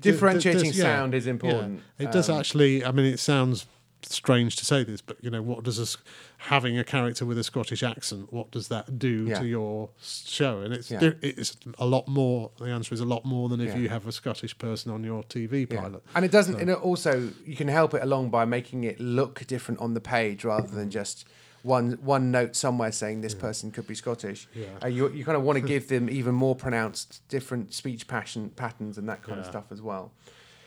Differentiating 0.00 0.64
does- 0.64 0.78
yeah, 0.78 0.84
sound 0.84 1.14
is 1.14 1.26
yeah. 1.26 1.30
important. 1.32 1.82
it 1.98 2.10
does 2.12 2.28
Um, 2.30 2.38
actually 2.38 2.84
i 2.84 2.90
mean 2.92 3.06
it 3.06 3.18
sounds 3.18 3.66
strange 4.02 4.56
to 4.56 4.64
say 4.64 4.84
this 4.84 5.00
but 5.00 5.16
you 5.22 5.28
know 5.30 5.42
what 5.42 5.64
does 5.64 5.76
this 5.78 5.96
having 6.38 6.78
a 6.78 6.84
character 6.84 7.26
with 7.26 7.36
a 7.38 7.42
scottish 7.44 7.82
accent 7.82 8.32
what 8.32 8.50
does 8.50 8.68
that 8.68 8.98
do 8.98 9.26
Yeah. 9.26 9.40
to 9.40 9.46
your 9.46 9.90
show 10.00 10.60
and 10.60 10.72
it's 10.72 10.90
Yeah. 10.90 11.10
it's 11.20 11.56
a 11.78 11.86
lot 11.86 12.06
more 12.06 12.50
the 12.58 12.66
answer 12.66 12.94
is 12.94 13.00
a 13.00 13.04
lot 13.04 13.24
more 13.24 13.48
than 13.48 13.60
if 13.60 13.68
Yeah. 13.70 13.78
you 13.78 13.88
have 13.88 14.06
a 14.06 14.12
scottish 14.12 14.56
person 14.58 14.92
on 14.92 15.02
your 15.04 15.22
tv 15.24 15.68
pilot 15.68 16.02
And 16.14 16.24
it 16.24 16.30
doesn't. 16.30 16.60
And 16.60 16.70
it 16.70 16.78
also, 16.78 17.30
you 17.44 17.56
can 17.56 17.68
help 17.68 17.92
it 17.94 18.02
along 18.02 18.30
by 18.30 18.44
making 18.44 18.84
it 18.84 19.00
look 19.00 19.46
different 19.46 19.80
on 19.80 19.94
the 19.94 20.00
page 20.00 20.44
rather 20.44 20.68
than 20.68 20.90
just 20.90 21.26
one 21.62 21.98
one 22.00 22.30
note 22.30 22.54
somewhere 22.54 22.92
saying 22.92 23.20
this 23.20 23.34
person 23.34 23.72
could 23.72 23.86
be 23.88 23.94
Scottish. 23.94 24.46
Yeah. 24.54 24.66
Uh, 24.82 24.86
you 24.86 25.08
you 25.10 25.24
kind 25.24 25.36
of 25.36 25.42
want 25.42 25.56
to 25.58 25.64
give 25.74 25.88
them 25.88 26.08
even 26.08 26.34
more 26.34 26.54
pronounced 26.54 27.20
different 27.28 27.74
speech 27.74 28.06
passion 28.06 28.50
patterns 28.50 28.96
and 28.96 29.08
that 29.08 29.22
kind 29.22 29.40
of 29.40 29.46
stuff 29.46 29.64
as 29.72 29.82
well. 29.82 30.12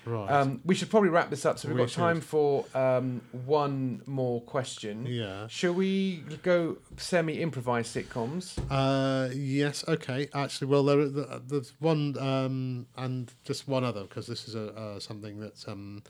Right 0.05 0.29
Um, 0.31 0.61
we 0.65 0.75
should 0.75 0.89
probably 0.89 1.09
wrap 1.09 1.29
this 1.29 1.45
up. 1.45 1.59
So 1.59 1.67
we've 1.67 1.77
We 1.77 1.83
got 1.83 1.91
time 1.91 2.21
for 2.21 2.65
um, 2.73 3.21
one 3.45 4.01
more 4.05 4.41
question. 4.41 5.05
yeah 5.05 5.47
Shall 5.47 5.73
we 5.73 6.23
go 6.43 6.77
semi 6.97 7.39
improvised 7.41 7.95
sitcoms? 7.95 8.57
Uh, 8.69 9.29
yes, 9.33 9.83
okay. 9.87 10.27
Actually, 10.33 10.67
well, 10.67 10.83
there, 10.83 11.07
there 11.07 11.39
there's 11.47 11.73
one 11.79 12.17
um, 12.19 12.87
and 12.97 13.31
just 13.43 13.67
one 13.67 13.83
other 13.83 14.01
because 14.03 14.27
this 14.27 14.47
is 14.47 14.55
a 14.55 14.67
uh, 14.73 14.99
something 14.99 15.39
that's 15.39 15.67
um, 15.67 16.03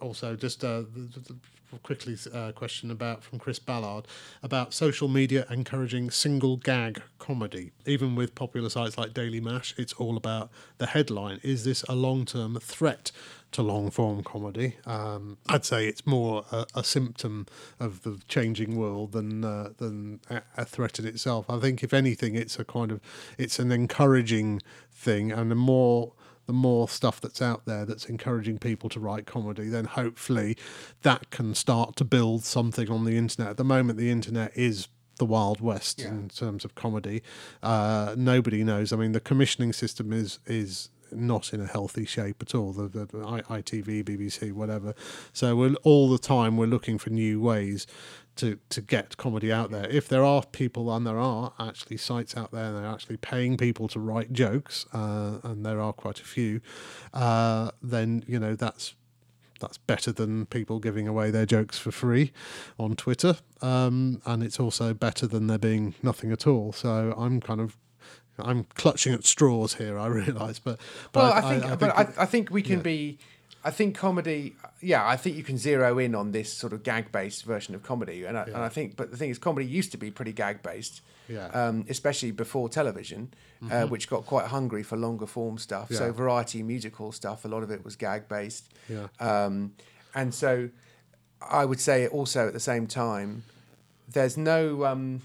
also 0.00 0.34
just 0.34 0.64
uh, 0.64 0.82
quickly 1.82 2.16
uh, 2.32 2.52
question 2.52 2.90
about 2.90 3.22
from 3.22 3.38
Chris 3.38 3.58
Ballard 3.58 4.06
about 4.42 4.74
social 4.74 5.08
media 5.08 5.46
encouraging 5.50 6.10
single 6.10 6.56
gag 6.56 7.02
comedy. 7.18 7.70
Even 7.86 8.14
with 8.14 8.34
popular 8.34 8.68
sites 8.68 8.98
like 8.98 9.14
Daily 9.14 9.40
Mash, 9.40 9.74
it's 9.78 9.92
all 9.94 10.16
about 10.16 10.50
the 10.78 10.86
headline. 10.86 11.38
Is 11.42 11.64
this 11.64 11.82
a 11.88 11.94
long 11.94 12.24
term 12.24 12.58
threat? 12.60 13.12
To 13.54 13.62
long 13.62 13.90
form 13.90 14.22
comedy, 14.22 14.76
um, 14.86 15.36
I'd 15.48 15.64
say 15.64 15.88
it's 15.88 16.06
more 16.06 16.44
a, 16.52 16.66
a 16.72 16.84
symptom 16.84 17.46
of 17.80 18.04
the 18.04 18.20
changing 18.28 18.76
world 18.76 19.10
than 19.10 19.44
uh, 19.44 19.70
than 19.76 20.20
a, 20.30 20.42
a 20.56 20.64
threat 20.64 21.00
in 21.00 21.04
itself. 21.04 21.50
I 21.50 21.58
think, 21.58 21.82
if 21.82 21.92
anything, 21.92 22.36
it's 22.36 22.60
a 22.60 22.64
kind 22.64 22.92
of 22.92 23.00
it's 23.38 23.58
an 23.58 23.72
encouraging 23.72 24.62
thing, 24.92 25.32
and 25.32 25.50
the 25.50 25.56
more 25.56 26.12
the 26.50 26.54
more 26.54 26.88
stuff 26.88 27.20
that's 27.20 27.40
out 27.40 27.64
there 27.64 27.84
that's 27.84 28.06
encouraging 28.06 28.58
people 28.58 28.88
to 28.88 28.98
write 28.98 29.24
comedy, 29.24 29.68
then 29.68 29.84
hopefully 29.84 30.56
that 31.02 31.30
can 31.30 31.54
start 31.54 31.94
to 31.94 32.04
build 32.04 32.42
something 32.42 32.90
on 32.90 33.04
the 33.04 33.16
internet. 33.16 33.50
At 33.52 33.56
the 33.56 33.62
moment, 33.62 34.00
the 34.00 34.10
internet 34.10 34.50
is 34.56 34.88
the 35.18 35.24
Wild 35.24 35.60
West 35.60 36.00
Yeah. 36.00 36.08
in 36.08 36.28
terms 36.28 36.64
of 36.64 36.74
comedy. 36.74 37.22
Uh, 37.62 38.16
nobody 38.18 38.64
knows. 38.64 38.92
I 38.92 38.96
mean, 38.96 39.12
the 39.12 39.20
commissioning 39.20 39.72
system 39.72 40.12
is 40.12 40.40
is 40.44 40.88
not 41.12 41.52
in 41.52 41.60
a 41.60 41.66
healthy 41.66 42.04
shape 42.04 42.36
at 42.40 42.52
all. 42.54 42.72
The, 42.72 42.88
the, 42.88 43.04
the 43.06 43.18
ITV, 43.58 44.02
BBC, 44.04 44.52
whatever. 44.52 44.94
So 45.32 45.54
we're 45.54 45.74
all 45.84 46.10
the 46.10 46.18
time 46.18 46.56
we're 46.56 46.66
looking 46.66 46.98
for 46.98 47.10
new 47.10 47.40
ways 47.40 47.86
to 48.40 48.58
to 48.70 48.80
get 48.80 49.16
comedy 49.16 49.52
out 49.52 49.70
there. 49.70 49.88
If 49.88 50.08
there 50.08 50.24
are 50.24 50.44
people, 50.44 50.94
and 50.94 51.06
there 51.06 51.18
are 51.18 51.52
actually 51.58 51.96
sites 51.96 52.36
out 52.36 52.50
there, 52.52 52.64
and 52.64 52.76
they're 52.76 52.86
actually 52.86 53.18
paying 53.18 53.56
people 53.56 53.88
to 53.88 54.00
write 54.00 54.32
jokes, 54.32 54.86
uh, 54.92 55.38
and 55.42 55.64
there 55.64 55.80
are 55.80 55.92
quite 55.92 56.20
a 56.20 56.24
few, 56.24 56.60
uh, 57.14 57.70
then 57.82 58.24
you 58.26 58.38
know 58.38 58.54
that's 58.54 58.94
that's 59.60 59.78
better 59.78 60.10
than 60.10 60.46
people 60.46 60.78
giving 60.80 61.06
away 61.06 61.30
their 61.30 61.46
jokes 61.46 61.78
for 61.78 61.90
free 61.90 62.32
on 62.78 62.96
Twitter, 62.96 63.36
um, 63.60 64.20
and 64.24 64.42
it's 64.42 64.58
also 64.58 64.94
better 64.94 65.26
than 65.26 65.46
there 65.46 65.58
being 65.58 65.94
nothing 66.02 66.32
at 66.32 66.46
all. 66.46 66.72
So 66.72 67.14
I'm 67.16 67.40
kind 67.40 67.60
of 67.60 67.76
I'm 68.38 68.64
clutching 68.74 69.12
at 69.12 69.24
straws 69.24 69.74
here. 69.74 69.98
I 69.98 70.06
realise, 70.22 70.58
but, 70.58 70.78
but 71.12 71.22
well, 71.22 71.32
I, 71.32 71.40
think, 71.58 71.78
but 71.78 71.88
it- 71.90 72.18
I, 72.18 72.22
I 72.22 72.26
think 72.26 72.50
we 72.50 72.62
can 72.62 72.78
yeah. 72.78 72.82
be. 72.82 73.18
I 73.62 73.70
think 73.70 73.94
comedy. 73.96 74.56
Yeah, 74.80 75.06
I 75.06 75.16
think 75.16 75.36
you 75.36 75.42
can 75.42 75.58
zero 75.58 75.98
in 75.98 76.14
on 76.14 76.32
this 76.32 76.52
sort 76.52 76.72
of 76.72 76.82
gag-based 76.82 77.44
version 77.44 77.74
of 77.74 77.82
comedy, 77.82 78.24
and 78.24 78.38
I, 78.38 78.44
and 78.44 78.56
I 78.56 78.68
think. 78.70 78.96
But 78.96 79.10
the 79.10 79.16
thing 79.16 79.30
is, 79.30 79.38
comedy 79.38 79.66
used 79.66 79.92
to 79.92 79.98
be 79.98 80.10
pretty 80.10 80.32
gag-based, 80.32 81.02
Yeah. 81.28 81.46
um, 81.48 81.84
especially 81.88 82.30
before 82.30 82.68
television, 82.70 83.34
uh, 83.70 83.86
which 83.86 84.08
got 84.08 84.24
quite 84.24 84.46
hungry 84.46 84.82
for 84.82 84.96
longer 84.96 85.26
form 85.26 85.58
stuff. 85.58 85.88
So 85.92 86.04
Mm-hmm. 86.04 86.16
Variety 86.16 86.62
musical 86.62 87.12
stuff, 87.12 87.44
a 87.44 87.48
lot 87.48 87.62
of 87.62 87.70
it 87.70 87.84
was 87.84 87.96
gag-based. 87.96 88.64
Yeah. 88.88 89.08
Um, 89.18 89.74
and 90.14 90.32
so, 90.34 90.70
I 91.42 91.64
would 91.66 91.80
say 91.80 92.06
also 92.06 92.46
at 92.46 92.54
the 92.54 92.60
same 92.60 92.86
time, 92.86 93.44
there's 94.08 94.36
no 94.38 94.86
um, 94.86 95.20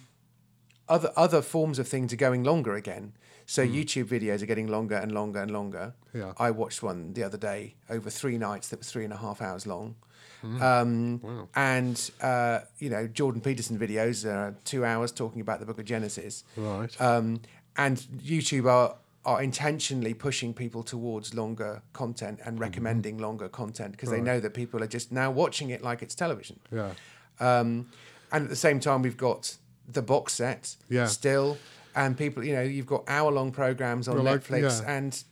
other 0.89 1.11
other 1.15 1.41
forms 1.41 1.79
of 1.79 1.87
things 1.87 2.11
are 2.11 2.17
going 2.17 2.43
longer 2.43 2.75
again. 2.75 3.13
So 3.45 3.65
YouTube 3.65 4.05
videos 4.05 4.41
are 4.41 4.45
getting 4.47 4.67
longer 4.67 4.95
and 4.95 5.11
longer 5.11 5.39
and 5.41 5.51
longer. 5.51 5.93
Yeah. 6.13 6.33
I 6.37 6.51
watched 6.51 6.81
one 6.81 7.13
the 7.13 7.23
other 7.23 7.37
day 7.37 7.75
over 7.89 8.09
three 8.09 8.37
nights 8.37 8.69
that 8.69 8.79
was 8.79 8.89
three 8.91 9.03
and 9.03 9.13
a 9.13 9.17
half 9.17 9.41
hours 9.41 9.67
long. 9.67 9.95
Hmm. 10.41 10.61
Um, 10.61 11.21
Wow. 11.21 11.47
And 11.55 12.11
uh, 12.21 12.59
you 12.79 12.89
know 12.89 13.07
Jordan 13.07 13.41
Peterson 13.41 13.77
videos 13.77 14.25
are 14.25 14.55
two 14.65 14.83
hours 14.83 15.11
talking 15.11 15.41
about 15.41 15.59
the 15.59 15.65
Book 15.65 15.79
of 15.79 15.85
Genesis. 15.85 16.43
right. 16.57 16.99
Um, 17.01 17.41
and 17.77 17.97
YouTube 18.23 18.65
are 18.71 18.95
are 19.25 19.41
intentionally 19.41 20.13
pushing 20.13 20.53
people 20.53 20.83
towards 20.83 21.33
longer 21.33 21.81
content 21.93 22.39
and 22.45 22.59
recommending 22.59 23.17
longer 23.17 23.49
content 23.49 23.91
because 23.91 24.11
they 24.11 24.21
know 24.21 24.39
that 24.39 24.53
people 24.53 24.83
are 24.83 24.87
just 24.87 25.11
now 25.11 25.31
watching 25.31 25.71
it 25.71 25.81
like 25.81 26.03
it's 26.03 26.13
television. 26.13 26.59
Yeah. 26.71 26.91
Um, 27.39 27.89
and 28.31 28.43
at 28.43 28.49
the 28.49 28.55
same 28.55 28.79
time, 28.79 29.01
we've 29.01 29.17
got 29.17 29.57
the 29.91 30.01
box 30.03 30.33
set 30.33 30.75
Yeah. 30.89 31.07
still, 31.07 31.57
and 31.95 32.17
people, 32.17 32.43
you 32.43 32.53
know, 32.53 32.61
you've 32.61 32.85
got 32.85 33.03
hour 33.07 33.31
long 33.31 33.51
programs 33.51 34.07
on 34.07 34.21
like, 34.23 34.41
Netflix 34.41 34.81
yeah. 34.81 34.91
and 34.97 35.23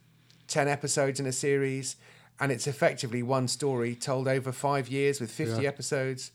10 0.47 0.67
episodes 0.67 1.19
in 1.19 1.25
a 1.25 1.31
series, 1.31 1.95
and 2.39 2.51
it's 2.51 2.67
effectively 2.67 3.21
one 3.21 3.47
story 3.47 3.95
told 3.95 4.27
over 4.27 4.51
five 4.51 4.87
years 4.87 5.19
with 5.19 5.31
50 5.31 5.61
Yeah. 5.61 5.67
episodes. 5.67 6.31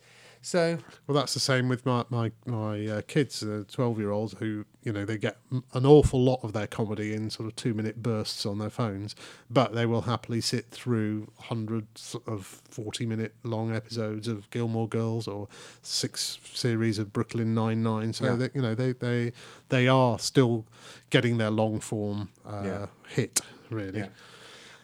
So, 0.48 0.78
Well, 1.06 1.14
that's 1.14 1.34
the 1.34 1.40
same 1.40 1.68
with 1.68 1.84
my 1.84 2.04
my 2.08 2.32
my 2.46 2.86
uh, 2.86 3.02
kids, 3.06 3.42
uh, 3.42 3.64
twelve 3.68 3.98
year 3.98 4.10
olds, 4.10 4.34
who 4.38 4.64
you 4.82 4.92
know 4.94 5.04
they 5.04 5.18
get 5.18 5.36
an 5.74 5.84
awful 5.84 6.22
lot 6.24 6.40
of 6.42 6.54
their 6.54 6.66
comedy 6.66 7.12
in 7.12 7.28
sort 7.28 7.46
of 7.50 7.54
two 7.54 7.74
minute 7.74 8.02
bursts 8.02 8.46
on 8.46 8.56
their 8.58 8.70
phones, 8.70 9.14
but 9.50 9.74
they 9.74 9.84
will 9.84 10.00
happily 10.02 10.40
sit 10.40 10.70
through 10.70 11.30
hundreds 11.38 12.16
of 12.26 12.62
forty 12.70 13.04
minute 13.04 13.34
long 13.42 13.74
episodes 13.74 14.26
of 14.26 14.48
Gilmore 14.48 14.88
Girls 14.88 15.28
or 15.28 15.48
six 15.82 16.38
series 16.54 16.98
of 16.98 17.12
Brooklyn 17.12 17.52
Nine 17.54 17.82
Nine. 17.82 18.14
So 18.14 18.24
Yeah. 18.24 18.36
that 18.36 18.54
you 18.54 18.62
know 18.62 18.74
they 18.74 18.92
they 18.92 19.32
they 19.68 19.86
are 19.86 20.18
still 20.18 20.64
getting 21.10 21.36
their 21.36 21.50
long 21.50 21.78
form 21.78 22.30
uh, 22.46 22.62
Yeah. 22.64 22.86
hit 23.08 23.42
really. 23.68 23.98
yeah. 23.98 24.08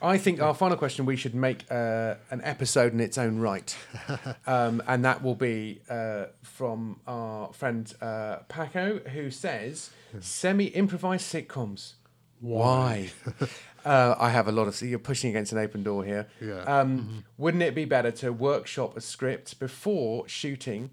I 0.04 0.18
think 0.18 0.40
our 0.42 0.52
final 0.52 0.76
question 0.76 1.06
we 1.06 1.16
should 1.16 1.34
make 1.34 1.64
uh, 1.70 2.16
an 2.30 2.42
episode 2.44 2.92
in 2.92 3.00
its 3.00 3.16
own 3.16 3.38
right, 3.38 3.74
um, 4.46 4.82
and 4.86 5.02
that 5.04 5.22
will 5.22 5.34
be 5.34 5.80
uh, 5.88 6.26
from 6.42 7.00
our 7.06 7.50
friend 7.54 7.92
uh, 8.02 8.36
Paco, 8.48 8.98
who 8.98 9.30
says 9.30 9.90
semi-improvised 10.20 11.24
sitcoms. 11.24 11.94
Why? 12.40 13.12
uh, 13.86 14.14
I 14.18 14.28
have 14.28 14.46
a 14.46 14.52
lot 14.52 14.68
of. 14.68 14.74
So 14.74 14.84
you're 14.84 14.98
pushing 14.98 15.30
against 15.30 15.52
an 15.52 15.58
open 15.58 15.82
door 15.82 16.04
here. 16.04 16.26
Yeah. 16.38 16.60
Um, 16.64 17.24
Wouldn't 17.38 17.62
it 17.62 17.74
be 17.74 17.86
better 17.86 18.10
to 18.10 18.30
workshop 18.30 18.98
a 18.98 19.00
script 19.00 19.58
before 19.58 20.28
shooting 20.28 20.90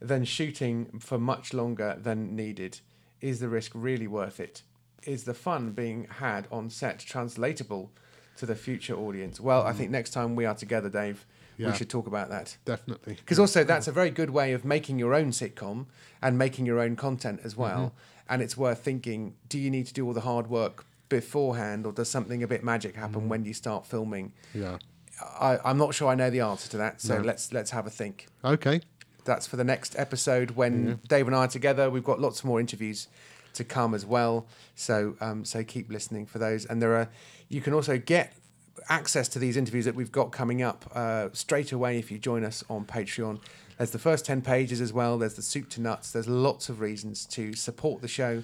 than 0.00 0.24
shooting 0.24 1.00
for 1.00 1.18
much 1.18 1.52
longer 1.52 1.98
than 2.00 2.34
needed? 2.34 2.80
Is 3.20 3.40
the 3.40 3.50
risk 3.50 3.72
really 3.74 4.06
worth 4.06 4.40
it? 4.40 4.62
Is 5.02 5.24
the 5.24 5.34
fun 5.34 5.72
being 5.72 6.06
had 6.08 6.48
on 6.50 6.70
set 6.70 7.00
translatable 7.00 7.92
to 8.38 8.46
the 8.46 8.54
future 8.54 8.94
audience? 8.94 9.40
Well, 9.40 9.62
I 9.62 9.72
think 9.72 9.90
mm. 9.90 9.92
next 9.92 10.10
time 10.10 10.36
we 10.36 10.44
are 10.44 10.54
together, 10.54 10.88
Dave, 10.88 11.26
Yeah. 11.56 11.70
we 11.70 11.76
should 11.76 11.90
talk 11.90 12.06
about 12.06 12.30
that. 12.30 12.56
Definitely. 12.64 13.14
Because 13.14 13.38
also, 13.38 13.64
that's 13.64 13.88
a 13.88 13.92
very 13.92 14.10
good 14.10 14.30
way 14.30 14.52
of 14.52 14.64
making 14.64 14.98
your 14.98 15.14
own 15.14 15.30
sitcom 15.30 15.86
and 16.20 16.36
making 16.38 16.66
your 16.66 16.80
own 16.80 16.96
content 16.96 17.40
as 17.44 17.56
well. 17.56 17.78
Mm-hmm. 17.78 18.32
And 18.32 18.42
it's 18.42 18.56
worth 18.56 18.78
thinking 18.78 19.34
do 19.48 19.58
you 19.58 19.70
need 19.70 19.86
to 19.86 19.94
do 19.94 20.06
all 20.06 20.14
the 20.14 20.22
hard 20.22 20.48
work 20.48 20.84
beforehand, 21.08 21.86
or 21.86 21.92
does 21.92 22.08
something 22.08 22.42
a 22.42 22.48
bit 22.48 22.64
magic 22.64 22.96
happen 22.96 23.20
mm-hmm. 23.20 23.28
when 23.28 23.44
you 23.44 23.54
start 23.54 23.86
filming? 23.86 24.32
Yeah. 24.54 24.78
I, 25.20 25.58
I'm 25.64 25.78
not 25.78 25.94
sure 25.94 26.08
I 26.08 26.14
know 26.14 26.30
the 26.30 26.40
answer 26.40 26.68
to 26.70 26.76
that, 26.78 27.00
so 27.00 27.18
No. 27.18 27.24
let's 27.24 27.52
let's 27.52 27.70
have 27.70 27.86
a 27.86 27.90
think. 27.90 28.26
Okay. 28.44 28.80
That's 29.24 29.46
for 29.46 29.56
the 29.56 29.64
next 29.64 29.98
episode 29.98 30.52
when 30.52 31.00
Dave 31.08 31.26
and 31.26 31.36
I 31.36 31.44
are 31.44 31.48
together. 31.48 31.88
We've 31.88 32.04
got 32.04 32.20
lots 32.20 32.44
more 32.44 32.60
interviews 32.60 33.08
to 33.54 33.64
come 33.64 33.94
as 33.94 34.04
well, 34.04 34.46
so 34.74 35.16
um, 35.20 35.44
so 35.44 35.64
keep 35.64 35.90
listening 35.90 36.26
for 36.26 36.38
those. 36.38 36.64
And 36.66 36.80
there 36.80 36.94
are 36.96 37.08
you 37.48 37.60
can 37.60 37.72
also 37.72 37.98
get 37.98 38.34
access 38.88 39.28
to 39.28 39.38
these 39.38 39.56
interviews 39.56 39.84
that 39.84 39.94
we've 39.94 40.12
got 40.12 40.32
coming 40.32 40.62
up 40.62 40.84
uh, 40.94 41.28
straight 41.32 41.72
away 41.72 41.98
if 41.98 42.10
you 42.10 42.18
join 42.18 42.44
us 42.44 42.64
on 42.68 42.84
Patreon. 42.84 43.40
There's 43.78 43.90
the 43.90 43.98
first 43.98 44.24
ten 44.24 44.42
pages 44.42 44.80
as 44.80 44.92
well. 44.92 45.18
There's 45.18 45.34
the 45.34 45.42
soup 45.42 45.68
to 45.70 45.80
nuts. 45.80 46.12
There's 46.12 46.28
lots 46.28 46.68
of 46.68 46.80
reasons 46.80 47.26
to 47.26 47.54
support 47.54 48.02
the 48.02 48.08
show. 48.08 48.42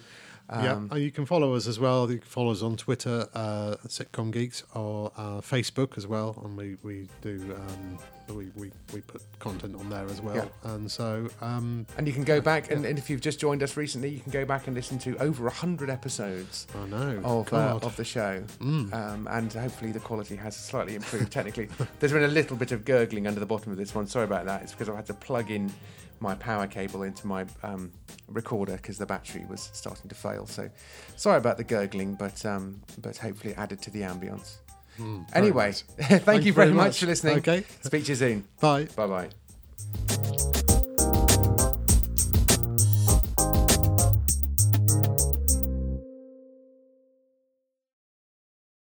Yeah, 0.50 0.72
Um, 0.72 0.88
and 0.90 1.02
you 1.02 1.10
can 1.10 1.26
follow 1.26 1.54
us 1.54 1.66
as 1.66 1.78
well. 1.78 2.10
You 2.10 2.18
can 2.18 2.26
follow 2.28 2.50
us 2.50 2.62
on 2.62 2.76
Twitter, 2.76 3.28
uh, 3.34 3.76
Sitcom 3.86 4.32
Geeks, 4.32 4.64
or 4.74 5.12
uh, 5.16 5.40
Facebook 5.40 5.96
as 5.96 6.06
well. 6.06 6.40
And 6.44 6.56
we 6.56 6.76
we 6.82 7.08
do 7.22 7.54
um, 7.56 7.98
we, 8.34 8.50
we 8.54 8.70
we 8.92 9.00
put 9.00 9.22
content 9.38 9.76
on 9.76 9.88
there 9.90 10.06
as 10.06 10.20
well. 10.20 10.36
Yeah. 10.36 10.72
And 10.72 10.90
so 10.90 11.28
um, 11.40 11.86
And 11.96 12.06
you 12.06 12.12
can 12.12 12.24
go 12.24 12.40
back, 12.40 12.70
and, 12.70 12.84
and 12.84 12.98
if 12.98 13.10
you've 13.10 13.20
just 13.20 13.40
joined 13.40 13.62
us 13.62 13.76
recently, 13.76 14.08
you 14.08 14.20
can 14.20 14.32
go 14.32 14.44
back 14.44 14.66
and 14.66 14.76
listen 14.76 14.98
to 15.00 15.16
over 15.18 15.44
100 15.44 15.90
episodes 15.90 16.66
I 16.74 16.86
know 16.86 17.20
of, 17.24 17.52
uh, 17.52 17.78
of 17.82 17.96
the 17.96 18.04
show. 18.04 18.42
Mm. 18.60 18.92
Um, 18.92 19.28
and 19.30 19.52
hopefully 19.52 19.92
the 19.92 20.00
quality 20.00 20.36
has 20.36 20.56
slightly 20.56 20.94
improved 20.94 21.32
technically. 21.32 21.68
There's 21.98 22.12
been 22.12 22.24
a 22.24 22.28
little 22.28 22.56
bit 22.56 22.72
of 22.72 22.84
gurgling 22.84 23.26
under 23.26 23.40
the 23.40 23.46
bottom 23.46 23.72
of 23.72 23.78
this 23.78 23.94
one. 23.94 24.06
Sorry 24.06 24.24
about 24.24 24.46
that. 24.46 24.62
It's 24.62 24.72
because 24.72 24.88
I've 24.88 24.96
had 24.96 25.06
to 25.06 25.14
plug 25.14 25.50
in 25.50 25.72
my 26.20 26.35
power 26.35 26.66
cable 26.66 27.02
into 27.02 27.26
my 27.26 27.46
um, 27.62 27.90
recorder 28.28 28.76
because 28.76 28.98
the 28.98 29.06
battery 29.06 29.44
was 29.48 29.70
starting 29.72 30.09
to 30.09 30.14
fail. 30.14 30.46
So 30.46 30.68
sorry 31.16 31.38
about 31.38 31.56
the 31.56 31.64
gurgling, 31.64 32.14
but 32.14 32.44
um, 32.46 32.80
but 33.00 33.16
hopefully 33.16 33.52
it 33.54 33.59
added 33.59 33.80
to 33.83 33.90
the 33.90 34.02
ambience. 34.02 34.56
Mm, 34.98 35.24
Anyway, 35.35 35.66
nice. 35.66 35.83
thank, 36.24 36.44
you 36.44 36.52
very 36.52 36.72
much 36.72 37.00
for 37.00 37.06
listening. 37.06 37.38
Okay, 37.38 37.64
Speak 37.83 38.04
to 38.04 38.11
you 38.11 38.16
soon. 38.16 38.44
bye. 38.61 38.87
Bye 38.96 39.06
bye. 39.06 40.49